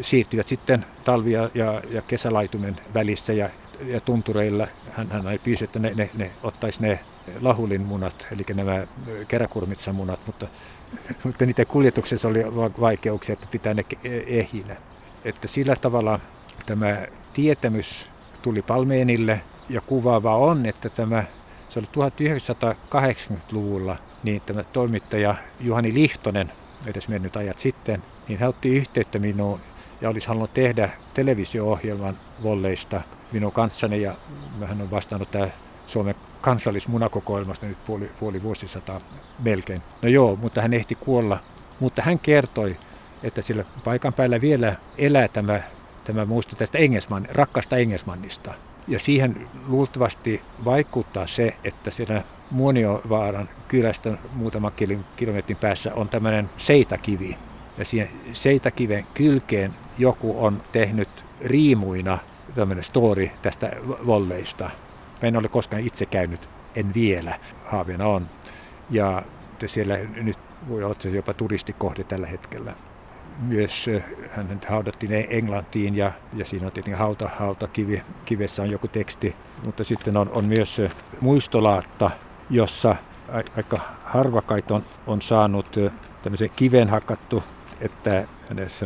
siirtyivät 0.00 0.48
sitten 0.48 0.84
talvia 1.04 1.50
ja, 1.54 1.82
ja 1.90 2.02
kesälaitumien 2.02 2.76
välissä 2.94 3.32
ja 3.32 3.50
ja 3.80 4.00
tuntureilla 4.00 4.66
hän, 4.90 5.10
hän 5.10 5.26
ei 5.26 5.38
pyysi, 5.38 5.64
että 5.64 5.78
ne, 5.78 5.92
ne, 5.94 6.10
ne 6.14 6.30
ottaisi 6.42 6.82
ne 6.82 7.00
lahulin 7.40 7.80
munat, 7.80 8.26
eli 8.32 8.44
nämä 8.54 8.86
keräkurmitsamunat, 9.28 10.20
mutta, 10.26 10.46
mutta 11.24 11.46
niiden 11.46 11.66
kuljetuksessa 11.66 12.28
oli 12.28 12.44
vaikeuksia, 12.80 13.32
että 13.32 13.46
pitää 13.50 13.74
ne 13.74 13.84
ehinä. 14.26 14.76
Että 15.24 15.48
sillä 15.48 15.76
tavalla 15.76 16.20
tämä 16.66 17.06
tietämys 17.34 18.06
tuli 18.42 18.62
Palmeenille 18.62 19.40
ja 19.68 19.80
kuvaava 19.80 20.36
on, 20.36 20.66
että 20.66 20.90
tämä, 20.90 21.24
se 21.68 21.78
oli 21.78 21.86
1980-luvulla, 21.86 23.96
niin 24.22 24.42
tämä 24.46 24.64
toimittaja 24.64 25.34
Juhani 25.60 25.94
Lihtonen, 25.94 26.52
edes 26.86 27.08
mennyt 27.08 27.36
ajat 27.36 27.58
sitten, 27.58 28.02
niin 28.28 28.38
hän 28.38 28.48
otti 28.48 28.76
yhteyttä 28.76 29.18
minuun 29.18 29.60
ja 30.00 30.08
olisi 30.08 30.28
halunnut 30.28 30.54
tehdä 30.54 30.90
televisio-ohjelman 31.14 32.18
volleista 32.42 33.00
minun 33.32 33.52
kanssani 33.52 34.02
ja 34.02 34.14
hän 34.66 34.80
on 34.80 34.90
vastannut 34.90 35.30
tämä 35.30 35.48
Suomen 35.86 36.14
kansallismunakokoelmasta 36.40 37.66
nyt 37.66 37.84
puoli, 37.86 38.10
puoli 38.20 38.42
vuosisataa 38.42 39.00
melkein. 39.38 39.82
No 40.02 40.08
joo, 40.08 40.36
mutta 40.36 40.62
hän 40.62 40.74
ehti 40.74 40.94
kuolla. 40.94 41.38
Mutta 41.80 42.02
hän 42.02 42.18
kertoi, 42.18 42.76
että 43.22 43.42
sillä 43.42 43.64
paikan 43.84 44.12
päällä 44.12 44.40
vielä 44.40 44.76
elää 44.98 45.28
tämä, 45.28 45.60
tämä 46.04 46.24
muisto 46.24 46.56
tästä 46.56 46.78
Engelsman, 46.78 47.26
rakkaasta 47.30 47.76
Engelsmannista. 47.76 48.54
Ja 48.88 48.98
siihen 48.98 49.48
luultavasti 49.66 50.42
vaikuttaa 50.64 51.26
se, 51.26 51.56
että 51.64 51.90
siinä 51.90 52.22
Muoniovaaran 52.50 53.48
kylästä 53.68 54.18
muutaman 54.32 54.72
kilometrin 55.16 55.56
päässä 55.56 55.94
on 55.94 56.08
tämmöinen 56.08 56.50
seitakivi. 56.56 57.36
Ja 57.78 57.84
siihen 57.84 58.08
seitakiven 58.32 59.06
kylkeen 59.14 59.74
joku 59.98 60.44
on 60.44 60.62
tehnyt 60.72 61.24
riimuina 61.40 62.18
tämmöinen 62.54 62.84
story 62.84 63.30
tästä 63.42 63.70
volleista. 64.06 64.70
Mä 65.22 65.28
en 65.28 65.36
ole 65.36 65.48
koskaan 65.48 65.82
itse 65.82 66.06
käynyt, 66.06 66.48
en 66.74 66.94
vielä, 66.94 67.38
haaveena 67.64 68.06
on. 68.06 68.26
Ja 68.90 69.22
siellä 69.66 69.98
nyt 69.98 70.38
voi 70.68 70.84
olla 70.84 70.96
se 70.98 71.08
jopa 71.08 71.34
turistikohde 71.34 72.04
tällä 72.04 72.26
hetkellä. 72.26 72.72
Myös 73.38 73.86
hän 74.30 74.60
haudattiin 74.68 75.26
Englantiin 75.30 75.96
ja, 75.96 76.12
ja 76.34 76.44
siinä 76.44 76.66
on 76.66 76.72
tietenkin 76.72 76.98
hauta, 76.98 77.30
hautakivi, 77.38 78.02
kivessä 78.24 78.62
on 78.62 78.70
joku 78.70 78.88
teksti. 78.88 79.36
Mutta 79.64 79.84
sitten 79.84 80.16
on, 80.16 80.30
on 80.32 80.44
myös 80.44 80.80
muistolaatta, 81.20 82.10
jossa 82.50 82.96
aika 83.56 83.78
harvakait 84.04 84.70
on, 84.70 84.84
on 85.06 85.22
saanut 85.22 85.76
tämmöisen 86.22 86.50
kiven 86.56 86.88
hakattu, 86.88 87.44
että 87.80 88.26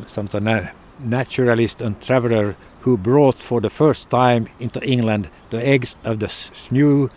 sanotaan 0.07 0.45
näin, 0.45 0.69
naturalist 0.99 1.81
and 1.81 1.97
traveler 1.97 2.55
who 2.87 2.97
brought 2.97 3.45
for 3.45 3.61
the 3.61 3.71
first 3.71 4.11
time 4.11 4.47
into 4.61 4.81
England 4.83 5.27
the 5.51 5.61
eggs 5.61 5.97
of 6.05 6.19
the 6.19 6.29
snew, 6.29 7.09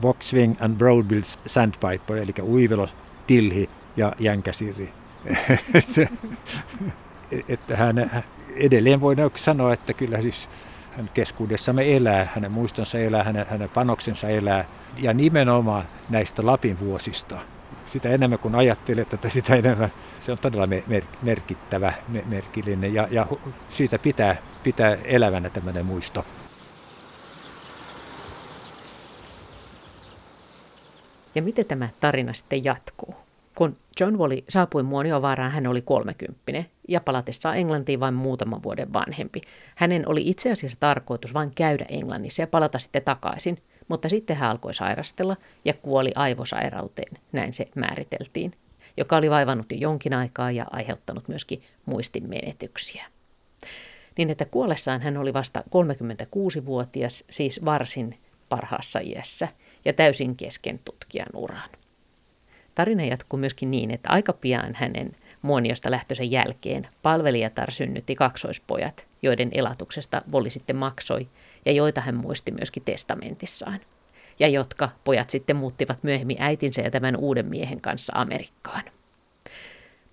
boxwing 0.00 0.56
and 0.60 0.78
broadbill 0.78 1.22
sandpiper, 1.46 2.16
eli 2.16 2.34
uivelo, 2.42 2.88
tilhi 3.26 3.70
ja 3.96 4.12
jänkäsirri. 4.18 4.92
että 7.48 7.76
hän 7.76 8.24
edelleen 8.56 9.00
voi 9.00 9.16
sanoa, 9.36 9.72
että 9.72 9.92
kyllä 9.92 10.22
siis 10.22 10.48
hän 10.96 11.10
keskuudessamme 11.14 11.96
elää, 11.96 12.28
hänen 12.34 12.52
muistonsa 12.52 12.98
elää, 12.98 13.24
hänen, 13.24 13.46
hänen 13.50 13.68
panoksensa 13.68 14.28
elää, 14.28 14.64
ja 14.96 15.14
nimenomaan 15.14 15.84
näistä 16.08 16.46
Lapin 16.46 16.80
vuosista. 16.80 17.38
Sitä 17.92 18.08
enemmän 18.08 18.38
kun 18.38 18.54
ajattelet, 18.54 19.14
että 19.14 19.28
sitä 19.28 19.54
enemmän 19.54 19.92
se 20.20 20.32
on 20.32 20.38
todella 20.38 20.66
mer- 20.66 21.04
merkittävä, 21.22 21.92
merkillinen 22.24 22.94
ja, 22.94 23.08
ja 23.10 23.26
siitä 23.70 23.98
pitää, 23.98 24.36
pitää 24.62 24.96
elävänä 25.04 25.50
tämmöinen 25.50 25.86
muisto. 25.86 26.24
Ja 31.34 31.42
miten 31.42 31.66
tämä 31.66 31.88
tarina 32.00 32.32
sitten 32.32 32.64
jatkuu? 32.64 33.14
Kun 33.54 33.76
John 34.00 34.18
Wally 34.18 34.38
saapui 34.48 34.82
Muoniovaaraan, 34.82 35.50
hän 35.50 35.66
oli 35.66 35.82
kolmekymppinen 35.82 36.66
ja 36.88 37.00
palatessaan 37.00 37.56
Englantiin 37.58 38.00
vain 38.00 38.14
muutaman 38.14 38.62
vuoden 38.62 38.92
vanhempi. 38.92 39.40
Hänen 39.74 40.08
oli 40.08 40.28
itse 40.28 40.52
asiassa 40.52 40.76
tarkoitus 40.80 41.34
vain 41.34 41.52
käydä 41.54 41.86
Englannissa 41.88 42.42
ja 42.42 42.46
palata 42.46 42.78
sitten 42.78 43.02
takaisin, 43.02 43.58
mutta 43.90 44.08
sitten 44.08 44.36
hän 44.36 44.50
alkoi 44.50 44.74
sairastella 44.74 45.36
ja 45.64 45.74
kuoli 45.74 46.12
aivosairauteen, 46.14 47.18
näin 47.32 47.52
se 47.52 47.68
määriteltiin 47.74 48.52
joka 48.96 49.16
oli 49.16 49.30
vaivannut 49.30 49.66
jo 49.70 49.76
jonkin 49.78 50.14
aikaa 50.14 50.50
ja 50.50 50.66
aiheuttanut 50.70 51.28
myöskin 51.28 51.62
muistin 51.86 52.28
menetyksiä. 52.30 53.06
Niin 54.18 54.30
että 54.30 54.44
kuollessaan 54.44 55.00
hän 55.00 55.16
oli 55.16 55.32
vasta 55.32 55.60
36-vuotias, 55.60 57.24
siis 57.30 57.64
varsin 57.64 58.18
parhaassa 58.48 58.98
iässä 58.98 59.48
ja 59.84 59.92
täysin 59.92 60.36
kesken 60.36 60.80
tutkijan 60.84 61.28
uran. 61.34 61.70
Tarina 62.74 63.04
jatkuu 63.04 63.38
myöskin 63.38 63.70
niin, 63.70 63.90
että 63.90 64.08
aika 64.08 64.32
pian 64.32 64.74
hänen 64.74 65.16
muoniosta 65.42 65.90
lähtöisen 65.90 66.30
jälkeen 66.30 66.88
palvelijatar 67.02 67.70
synnytti 67.70 68.14
kaksoispojat, 68.14 69.04
joiden 69.22 69.48
elatuksesta 69.52 70.22
Volli 70.32 70.50
sitten 70.50 70.76
maksoi 70.76 71.26
ja 71.66 71.72
joita 71.72 72.00
hän 72.00 72.14
muisti 72.14 72.50
myöskin 72.50 72.82
testamentissaan 72.84 73.80
ja 74.40 74.48
jotka 74.48 74.88
pojat 75.04 75.30
sitten 75.30 75.56
muuttivat 75.56 75.98
myöhemmin 76.02 76.36
äitinsä 76.40 76.80
ja 76.80 76.90
tämän 76.90 77.16
uuden 77.16 77.46
miehen 77.46 77.80
kanssa 77.80 78.12
Amerikkaan. 78.16 78.82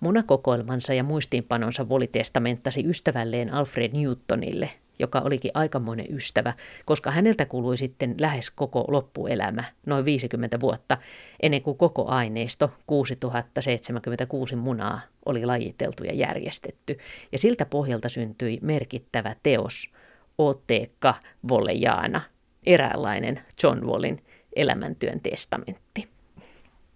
Munakokoelmansa 0.00 0.94
ja 0.94 1.04
muistiinpanonsa 1.04 1.88
Voli 1.88 2.06
testamenttasi 2.06 2.84
ystävälleen 2.86 3.54
Alfred 3.54 3.92
Newtonille, 3.92 4.70
joka 4.98 5.20
olikin 5.20 5.50
aikamoinen 5.54 6.06
ystävä, 6.16 6.52
koska 6.84 7.10
häneltä 7.10 7.44
kului 7.46 7.78
sitten 7.78 8.14
lähes 8.18 8.50
koko 8.50 8.84
loppuelämä, 8.88 9.64
noin 9.86 10.04
50 10.04 10.60
vuotta, 10.60 10.98
ennen 11.42 11.62
kuin 11.62 11.78
koko 11.78 12.06
aineisto, 12.06 12.72
6076 12.86 14.56
munaa, 14.56 15.00
oli 15.26 15.46
lajiteltu 15.46 16.04
ja 16.04 16.14
järjestetty. 16.14 16.98
Ja 17.32 17.38
siltä 17.38 17.66
pohjalta 17.66 18.08
syntyi 18.08 18.58
merkittävä 18.62 19.36
teos, 19.42 19.90
Oteekka 20.38 21.14
Vollejaana, 21.48 22.20
eräänlainen 22.66 23.40
John 23.62 23.86
Wallin 23.86 24.24
elämäntyön 24.56 25.20
testamentti. 25.20 26.08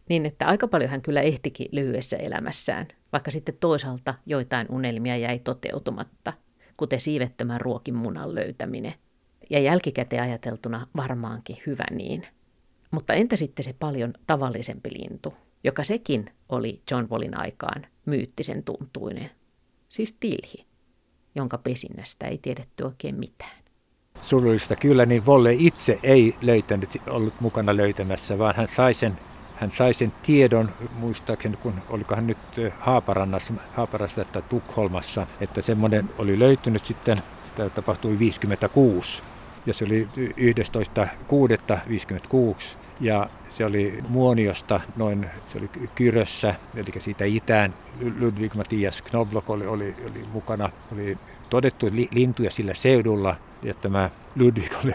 Niin, 0.09 0.27
että 0.27 0.47
aika 0.47 0.69
paljon 0.69 0.91
hän 0.91 1.03
kyllä 1.03 1.21
ehtikin 1.21 1.69
lyhyessä 1.73 2.17
elämässään, 2.17 2.89
vaikka 3.13 3.31
sitten 3.31 3.57
toisaalta 3.61 4.15
joitain 4.27 4.67
unelmia 4.71 5.17
jäi 5.17 5.39
toteutumatta, 5.39 6.33
kuten 6.77 7.01
siivettömän 7.01 7.61
ruokin 7.61 7.95
munan 7.95 8.35
löytäminen. 8.35 8.95
Ja 9.51 9.59
jälkikäteen 9.59 10.23
ajateltuna 10.23 10.87
varmaankin 10.97 11.57
hyvä 11.67 11.85
niin. 11.91 12.27
Mutta 12.91 13.15
entä 13.15 13.37
sitten 13.37 13.65
se 13.65 13.75
paljon 13.79 14.13
tavallisempi 14.27 14.91
lintu, 14.93 15.35
joka 15.65 15.85
sekin 15.85 16.31
oli 16.49 16.83
John 16.91 17.09
Wallin 17.11 17.37
aikaan 17.37 17.87
myyttisen 18.07 18.65
tuntuinen, 18.65 19.31
siis 19.89 20.17
tilhi, 20.21 20.67
jonka 21.35 21.59
pesinnästä 21.59 22.27
ei 22.27 22.39
tiedetty 22.39 22.85
oikein 22.85 23.15
mitään. 23.15 23.63
Surullista 24.21 24.77
kyllä, 24.77 25.07
niin 25.07 25.27
Volle 25.27 25.53
itse 25.53 25.99
ei 26.03 26.35
löytänyt, 26.43 26.97
ollut 27.11 27.41
mukana 27.41 27.77
löytämässä, 27.77 28.39
vaan 28.39 28.55
hän 28.57 28.69
sai 28.69 28.95
sen, 28.95 29.19
hän 29.57 29.71
sai 29.71 29.95
sen 29.95 30.13
tiedon, 30.23 30.71
muistaakseni 30.95 31.57
kun 31.57 31.75
olikohan 31.89 32.27
nyt 32.27 32.39
Haaparannassa, 32.79 33.55
Haaparassa 33.75 34.25
tai 34.25 34.43
Tukholmassa, 34.43 35.27
että 35.41 35.63
semmoinen 35.63 36.11
oli 36.19 36.39
löytynyt 36.39 36.87
sitten, 36.87 37.19
tämä 37.57 37.71
tapahtui 37.71 38.19
56 38.19 39.23
ja 39.67 39.75
se 39.75 39.85
oli 39.85 40.09
11.6.56 40.17 42.82
ja 43.01 43.31
se 43.51 43.65
oli 43.65 43.99
Muoniosta 44.09 44.81
noin, 44.97 45.27
se 45.53 45.59
oli 45.59 45.71
Kyrössä, 45.95 46.55
eli 46.75 46.91
siitä 46.99 47.25
itään. 47.25 47.75
Ludwig 48.21 48.55
Matthias 48.55 49.03
Knobloch 49.03 49.51
oli, 49.51 49.67
oli, 49.67 49.95
oli 50.11 50.25
mukana, 50.33 50.71
oli 50.93 51.19
todettu 51.51 51.87
lintuja 52.11 52.51
sillä 52.51 52.75
seudulla 52.75 53.37
ja 53.63 53.75
tämä 53.75 54.11
Ludwig 54.37 54.73
oli, 54.85 54.95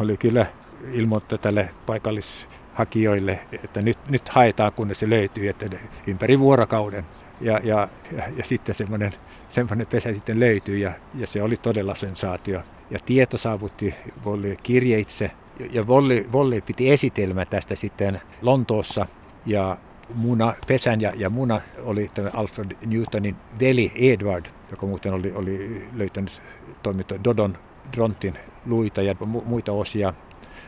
oli 0.00 0.16
kyllä 0.16 0.46
ilmoittanut 0.92 1.42
tälle 1.42 1.70
paikallishakijoille, 1.86 3.38
että 3.64 3.82
nyt, 3.82 3.98
nyt 4.08 4.28
haetaan, 4.28 4.72
kunnes 4.72 4.98
se 4.98 5.10
löytyy, 5.10 5.48
että 5.48 5.66
ympäri 6.06 6.38
vuorokauden. 6.38 7.04
Ja, 7.40 7.60
ja, 7.64 7.88
ja, 8.16 8.22
ja 8.36 8.44
sitten 8.44 8.74
semmoinen, 8.74 9.14
semmoinen 9.48 9.86
pesä 9.86 10.12
sitten 10.12 10.40
löytyi 10.40 10.80
ja, 10.80 10.92
ja 11.14 11.26
se 11.26 11.42
oli 11.42 11.56
todella 11.56 11.94
sensaatio. 11.94 12.60
Ja 12.90 12.98
tieto 13.06 13.38
saavutti 13.38 13.94
Volli 14.24 14.56
kirjeitse 14.62 15.30
ja 15.70 15.86
Volli, 15.86 16.28
Volli 16.32 16.60
piti 16.60 16.90
esitelmä 16.90 17.44
tästä 17.44 17.74
sitten 17.74 18.20
Lontoossa. 18.42 19.06
Ja 19.46 19.76
muna, 20.14 20.54
pesän 20.66 21.00
ja, 21.00 21.12
ja 21.16 21.30
muna 21.30 21.60
oli 21.84 22.10
tämä 22.14 22.30
Alfred 22.34 22.76
Newtonin 22.86 23.36
veli 23.60 23.92
Edward, 23.94 24.46
joka 24.70 24.86
muuten 24.86 25.12
oli, 25.12 25.32
oli 25.32 25.86
löytänyt 25.96 26.42
toimittu 26.82 27.14
Dodon 27.24 27.58
Drontin 27.96 28.38
luita 28.66 29.02
ja 29.02 29.14
muita 29.44 29.72
osia 29.72 30.14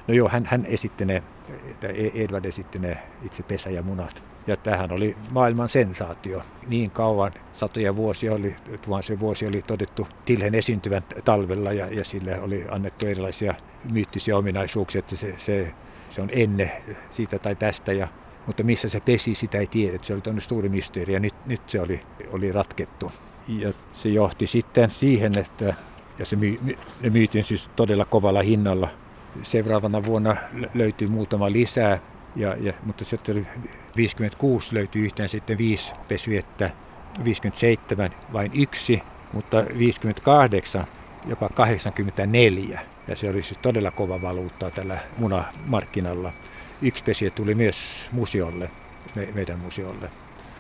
No 0.09 0.15
joo, 0.15 0.29
hän, 0.29 0.47
hän 0.47 0.67
esitti 0.67 1.05
ne, 1.05 1.23
e- 1.83 2.25
Edward 2.25 2.45
esitti 2.45 2.79
ne 2.79 2.99
itse 3.23 3.43
pesä 3.43 3.71
ja 3.71 3.83
munat. 3.83 4.23
Ja 4.47 4.57
tähän 4.57 4.93
oli 4.93 5.17
maailman 5.31 5.69
sensaatio. 5.69 6.43
Niin 6.67 6.91
kauan, 6.91 7.33
satoja 7.53 7.97
vuosia 7.97 8.35
oli, 8.35 8.57
tuhansia 8.83 9.21
vuosia 9.21 9.49
oli 9.49 9.63
todettu 9.63 10.09
Tilhen 10.25 10.55
esiintyvän 10.55 11.03
talvella 11.25 11.73
ja, 11.73 11.87
ja 11.87 12.05
sille 12.05 12.41
oli 12.41 12.65
annettu 12.71 13.07
erilaisia 13.07 13.55
myyttisiä 13.93 14.37
ominaisuuksia, 14.37 14.99
että 14.99 15.17
se, 15.17 15.35
se, 15.39 15.75
se 16.09 16.23
on 16.23 16.29
enne 16.33 16.83
siitä 17.11 17.39
tai 17.39 17.57
tästä. 17.57 17.93
Ja, 17.93 18.09
mutta 18.47 18.63
missä 18.63 18.89
se 18.89 19.01
pesi, 19.01 19.35
sitä 19.35 19.59
ei 19.59 19.67
tiedä. 19.67 19.99
Se 20.03 20.13
oli 20.13 20.21
tuonne 20.21 20.41
suuri 20.41 20.69
mysteeri 20.69 21.13
ja 21.13 21.21
nyt, 21.21 21.35
nyt 21.47 21.69
se 21.69 21.81
oli, 21.81 22.01
oli 22.33 22.53
ratkettu. 22.53 23.13
Ja 23.49 23.73
se 23.95 24.09
johti 24.09 24.47
sitten 24.47 24.91
siihen, 24.91 25.39
että 25.39 25.75
ja 26.19 26.27
se 26.27 26.37
myy, 26.37 26.77
ne 27.01 27.11
myytiin 27.11 27.45
siis 27.45 27.71
todella 27.77 28.05
kovalla 28.05 28.43
hinnalla. 28.43 28.89
Seuraavana 29.43 30.05
vuonna 30.05 30.37
löytyi 30.75 31.09
muutama 31.09 31.53
lisää, 31.53 31.99
ja, 32.37 32.57
ja, 32.61 32.73
mutta 32.83 33.05
sitten 33.05 33.49
56 33.97 34.75
löytyi 34.75 35.03
yhteen 35.03 35.29
sitten 35.29 35.59
viisi 35.59 35.95
pesyettä, 36.09 36.71
57 37.25 38.11
vain 38.33 38.51
yksi, 38.55 39.03
mutta 39.33 39.65
58 39.79 40.85
jopa 41.27 41.49
84. 41.55 42.81
Ja 43.09 43.17
se 43.17 43.31
oli 43.31 43.43
siis 43.43 43.59
todella 43.63 43.91
kova 43.91 44.23
valuutta 44.23 44.71
tällä 44.71 44.99
munamarkkinalla. 45.19 46.33
Yksi 46.83 47.05
pesiä 47.05 47.31
tuli 47.31 47.55
myös 47.55 48.09
museolle, 48.13 48.71
me, 49.15 49.29
meidän 49.35 49.59
museolle. 49.59 50.11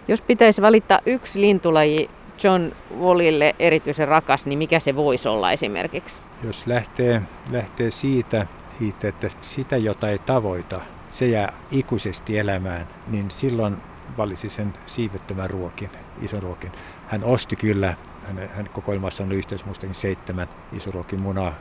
Jos 0.09 0.21
pitäisi 0.21 0.63
valita 0.63 1.01
yksi 1.07 1.41
lintulaji 1.41 2.11
John 2.45 2.73
Wallille 3.01 3.55
erityisen 3.59 4.09
rakas, 4.09 4.47
niin 4.47 4.59
mikä 4.59 4.81
se 4.81 4.97
voisi 4.97 5.29
olla 5.29 5.53
esimerkiksi? 5.53 6.23
Jos 6.43 6.67
lähtee, 6.67 7.23
lähtee 7.51 7.91
siitä, 7.91 8.47
siitä, 8.81 9.09
että 9.09 9.29
sitä, 9.43 9.77
jota 9.77 10.09
ei 10.09 10.19
tavoita, 10.19 10.81
se 11.13 11.27
jää 11.27 11.53
ikuisesti 11.71 12.39
elämään, 12.39 12.89
niin 13.09 13.31
silloin 13.31 13.77
valisi 14.17 14.51
sen 14.51 14.75
siivettömän 14.87 15.51
ruokin, 15.51 15.91
isoruokin. 16.23 16.73
Hän 17.09 17.25
osti 17.25 17.57
kyllä, 17.57 17.95
hän, 18.27 18.51
hän 18.55 18.71
kokoelmassa 18.73 19.23
on 19.23 19.33
yhteensä 19.33 19.67
muistakin 19.67 19.95
seitsemän 19.95 20.49
isoruokin 20.73 21.21
munaa, 21.21 21.53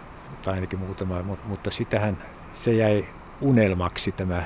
tai 0.43 0.53
ainakin 0.53 0.79
muutama, 0.79 1.23
mutta 1.43 1.71
sitähän 1.71 2.17
se 2.53 2.71
jäi 2.71 3.05
unelmaksi 3.41 4.11
tämä, 4.11 4.43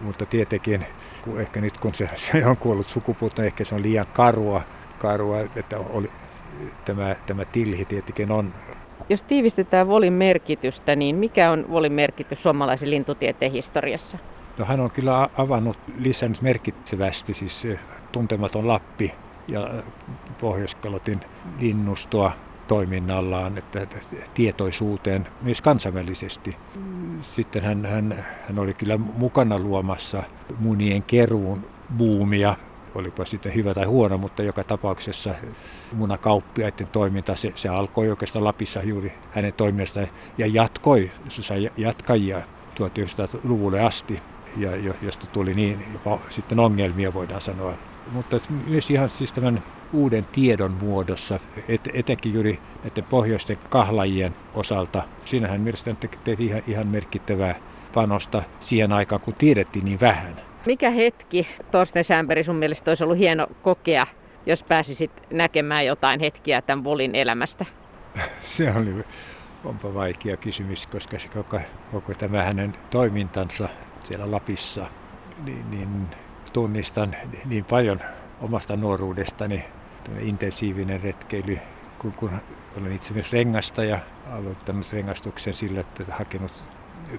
mutta 0.00 0.26
tietenkin 0.26 0.86
kun 1.24 1.40
ehkä 1.40 1.60
nyt 1.60 1.78
kun 1.78 1.94
se, 1.94 2.10
se 2.32 2.46
on 2.46 2.56
kuollut 2.56 2.88
sukupuuttoon, 2.88 3.46
ehkä 3.46 3.64
se 3.64 3.74
on 3.74 3.82
liian 3.82 4.06
karua, 4.06 4.62
karua 4.98 5.40
että 5.40 5.78
oli, 5.78 6.10
tämä, 6.84 7.16
tämä 7.26 7.44
tilhi 7.44 7.84
tietenkin 7.84 8.30
on. 8.30 8.54
Jos 9.08 9.22
tiivistetään 9.22 9.88
Volin 9.88 10.12
merkitystä, 10.12 10.96
niin 10.96 11.16
mikä 11.16 11.50
on 11.50 11.66
Volin 11.70 11.92
merkitys 11.92 12.42
suomalaisen 12.42 12.90
lintutieteen 12.90 13.52
historiassa? 13.52 14.18
No 14.58 14.64
hän 14.64 14.80
on 14.80 14.90
kyllä 14.90 15.28
avannut, 15.36 15.78
lisännyt 15.98 16.42
merkitsevästi 16.42 17.34
siis 17.34 17.66
tuntematon 18.12 18.68
Lappi 18.68 19.14
ja 19.48 19.70
Pohjois-Kalotin 20.40 21.20
linnustoa 21.60 22.32
toiminnallaan, 22.68 23.58
että 23.58 23.86
tietoisuuteen 24.34 25.26
myös 25.42 25.62
kansainvälisesti. 25.62 26.56
Sitten 27.22 27.62
hän, 27.62 27.86
hän, 27.86 28.24
hän 28.48 28.58
oli 28.58 28.74
kyllä 28.74 28.96
mukana 28.96 29.58
luomassa 29.58 30.22
munien 30.58 31.02
keruun 31.02 31.66
buumia 31.96 32.56
olipa 32.94 33.24
sitten 33.24 33.54
hyvä 33.54 33.74
tai 33.74 33.84
huono, 33.84 34.18
mutta 34.18 34.42
joka 34.42 34.64
tapauksessa 34.64 35.34
munakauppiaiden 35.92 36.88
toiminta, 36.88 37.36
se, 37.36 37.52
se 37.54 37.68
alkoi 37.68 38.10
oikeastaan 38.10 38.44
Lapissa 38.44 38.82
juuri 38.82 39.12
hänen 39.30 39.52
toiminnasta 39.52 40.00
ja 40.38 40.46
jatkoi, 40.46 41.10
se 41.28 41.42
sai 41.42 41.70
jatkajia 41.76 42.38
1900-luvulle 42.80 43.80
asti, 43.80 44.22
ja 44.56 44.70
josta 45.02 45.26
tuli 45.26 45.54
niin 45.54 45.84
jopa 45.92 46.18
sitten 46.28 46.60
ongelmia 46.60 47.14
voidaan 47.14 47.40
sanoa. 47.40 47.74
Mutta 48.12 48.40
myös 48.66 48.90
ihan 48.90 49.10
siis 49.10 49.32
tämän 49.32 49.62
uuden 49.92 50.24
tiedon 50.32 50.70
muodossa, 50.70 51.40
et, 51.68 51.88
etenkin 51.94 52.34
juuri 52.34 52.58
näiden 52.84 53.04
pohjoisten 53.04 53.58
kahlajien 53.70 54.34
osalta. 54.54 55.02
Siinähän 55.24 55.60
mielestäni 55.60 55.96
teki 56.24 56.44
ihan, 56.44 56.62
ihan 56.66 56.86
merkittävää 56.86 57.54
panosta 57.94 58.42
siihen 58.60 58.92
aikaan, 58.92 59.20
kun 59.20 59.34
tiedettiin 59.34 59.84
niin 59.84 60.00
vähän. 60.00 60.51
Mikä 60.66 60.90
hetki, 60.90 61.48
Torsten 61.70 62.04
Schämberi, 62.04 62.44
sun 62.44 62.56
mielestä 62.56 62.90
olisi 62.90 63.04
ollut 63.04 63.18
hieno 63.18 63.46
kokea, 63.62 64.06
jos 64.46 64.62
pääsisit 64.62 65.10
näkemään 65.30 65.86
jotain 65.86 66.20
hetkiä 66.20 66.62
tämän 66.62 66.84
Volin 66.84 67.14
elämästä? 67.14 67.66
Se 68.40 68.72
oli 68.76 69.04
onpa 69.64 69.94
vaikea 69.94 70.36
kysymys, 70.36 70.86
koska 70.86 71.18
se 71.18 71.28
koko, 71.28 71.60
koko 71.92 72.14
tämä 72.14 72.42
hänen 72.42 72.74
toimintansa 72.90 73.68
siellä 74.02 74.30
Lapissa, 74.30 74.86
niin, 75.44 75.70
niin 75.70 76.06
tunnistan 76.52 77.16
niin 77.44 77.64
paljon 77.64 78.00
omasta 78.40 78.76
nuoruudestani, 78.76 79.64
intensiivinen 80.20 81.02
retkeily, 81.02 81.58
kun, 81.98 82.12
kun 82.12 82.30
olen 82.80 82.92
itse 82.92 83.14
myös 83.14 83.32
rengasta 83.32 83.84
ja 83.84 83.98
aloittanut 84.30 84.92
rengastuksen 84.92 85.54
sillä, 85.54 85.80
että 85.80 86.04
hakenut 86.10 86.64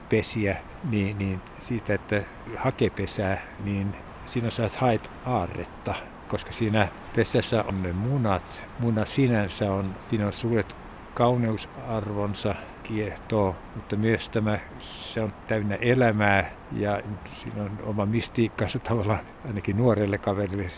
pesiä, 0.09 0.57
niin, 0.89 1.17
niin 1.17 1.41
siitä, 1.59 1.93
että 1.93 2.21
hakepesää, 2.57 3.41
niin 3.63 3.95
siinä 4.25 4.49
saat 4.49 4.75
haet 4.75 5.09
aarretta, 5.25 5.95
koska 6.27 6.51
siinä 6.51 6.87
pesässä 7.15 7.63
on 7.67 7.83
ne 7.83 7.93
munat. 7.93 8.65
Muna 8.79 9.05
sinänsä 9.05 9.71
on, 9.71 9.95
siinä 10.09 10.27
on 10.27 10.33
suuret 10.33 10.75
kauneusarvonsa 11.13 12.55
kiehtoo, 12.83 13.55
mutta 13.75 13.95
myös 13.95 14.29
tämä, 14.29 14.59
se 14.79 15.21
on 15.21 15.33
täynnä 15.47 15.75
elämää 15.75 16.51
ja 16.71 17.01
siinä 17.41 17.63
on 17.63 17.79
oma 17.83 18.05
mystiikkansa 18.05 18.79
tavallaan 18.79 19.19
ainakin 19.47 19.77
nuorelle 19.77 20.17
kaverille. 20.17 20.71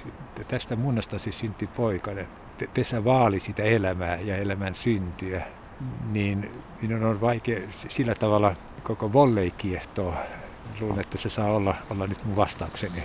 Tästä 0.48 0.76
munasta 0.76 1.20
siis 1.20 1.40
syntyi 1.40 1.68
poikainen. 1.68 2.28
Pesä 2.74 3.04
vaali 3.04 3.40
sitä 3.40 3.64
elämää 3.64 4.16
ja 4.16 4.38
elämän 4.38 4.76
syntyä 4.76 5.42
niin 6.12 6.52
minun 6.82 7.04
on 7.04 7.22
vaikea 7.22 7.60
sillä 7.70 8.16
tavalla 8.16 8.56
koko 8.86 9.14
volley 9.14 9.52
kiehtoo. 9.52 10.14
Luulen, 10.80 11.00
että 11.00 11.18
se 11.18 11.30
saa 11.30 11.52
olla, 11.52 11.76
olla 11.90 12.08
nyt 12.08 12.26
mun 12.26 12.36
vastaukseni. 12.36 13.04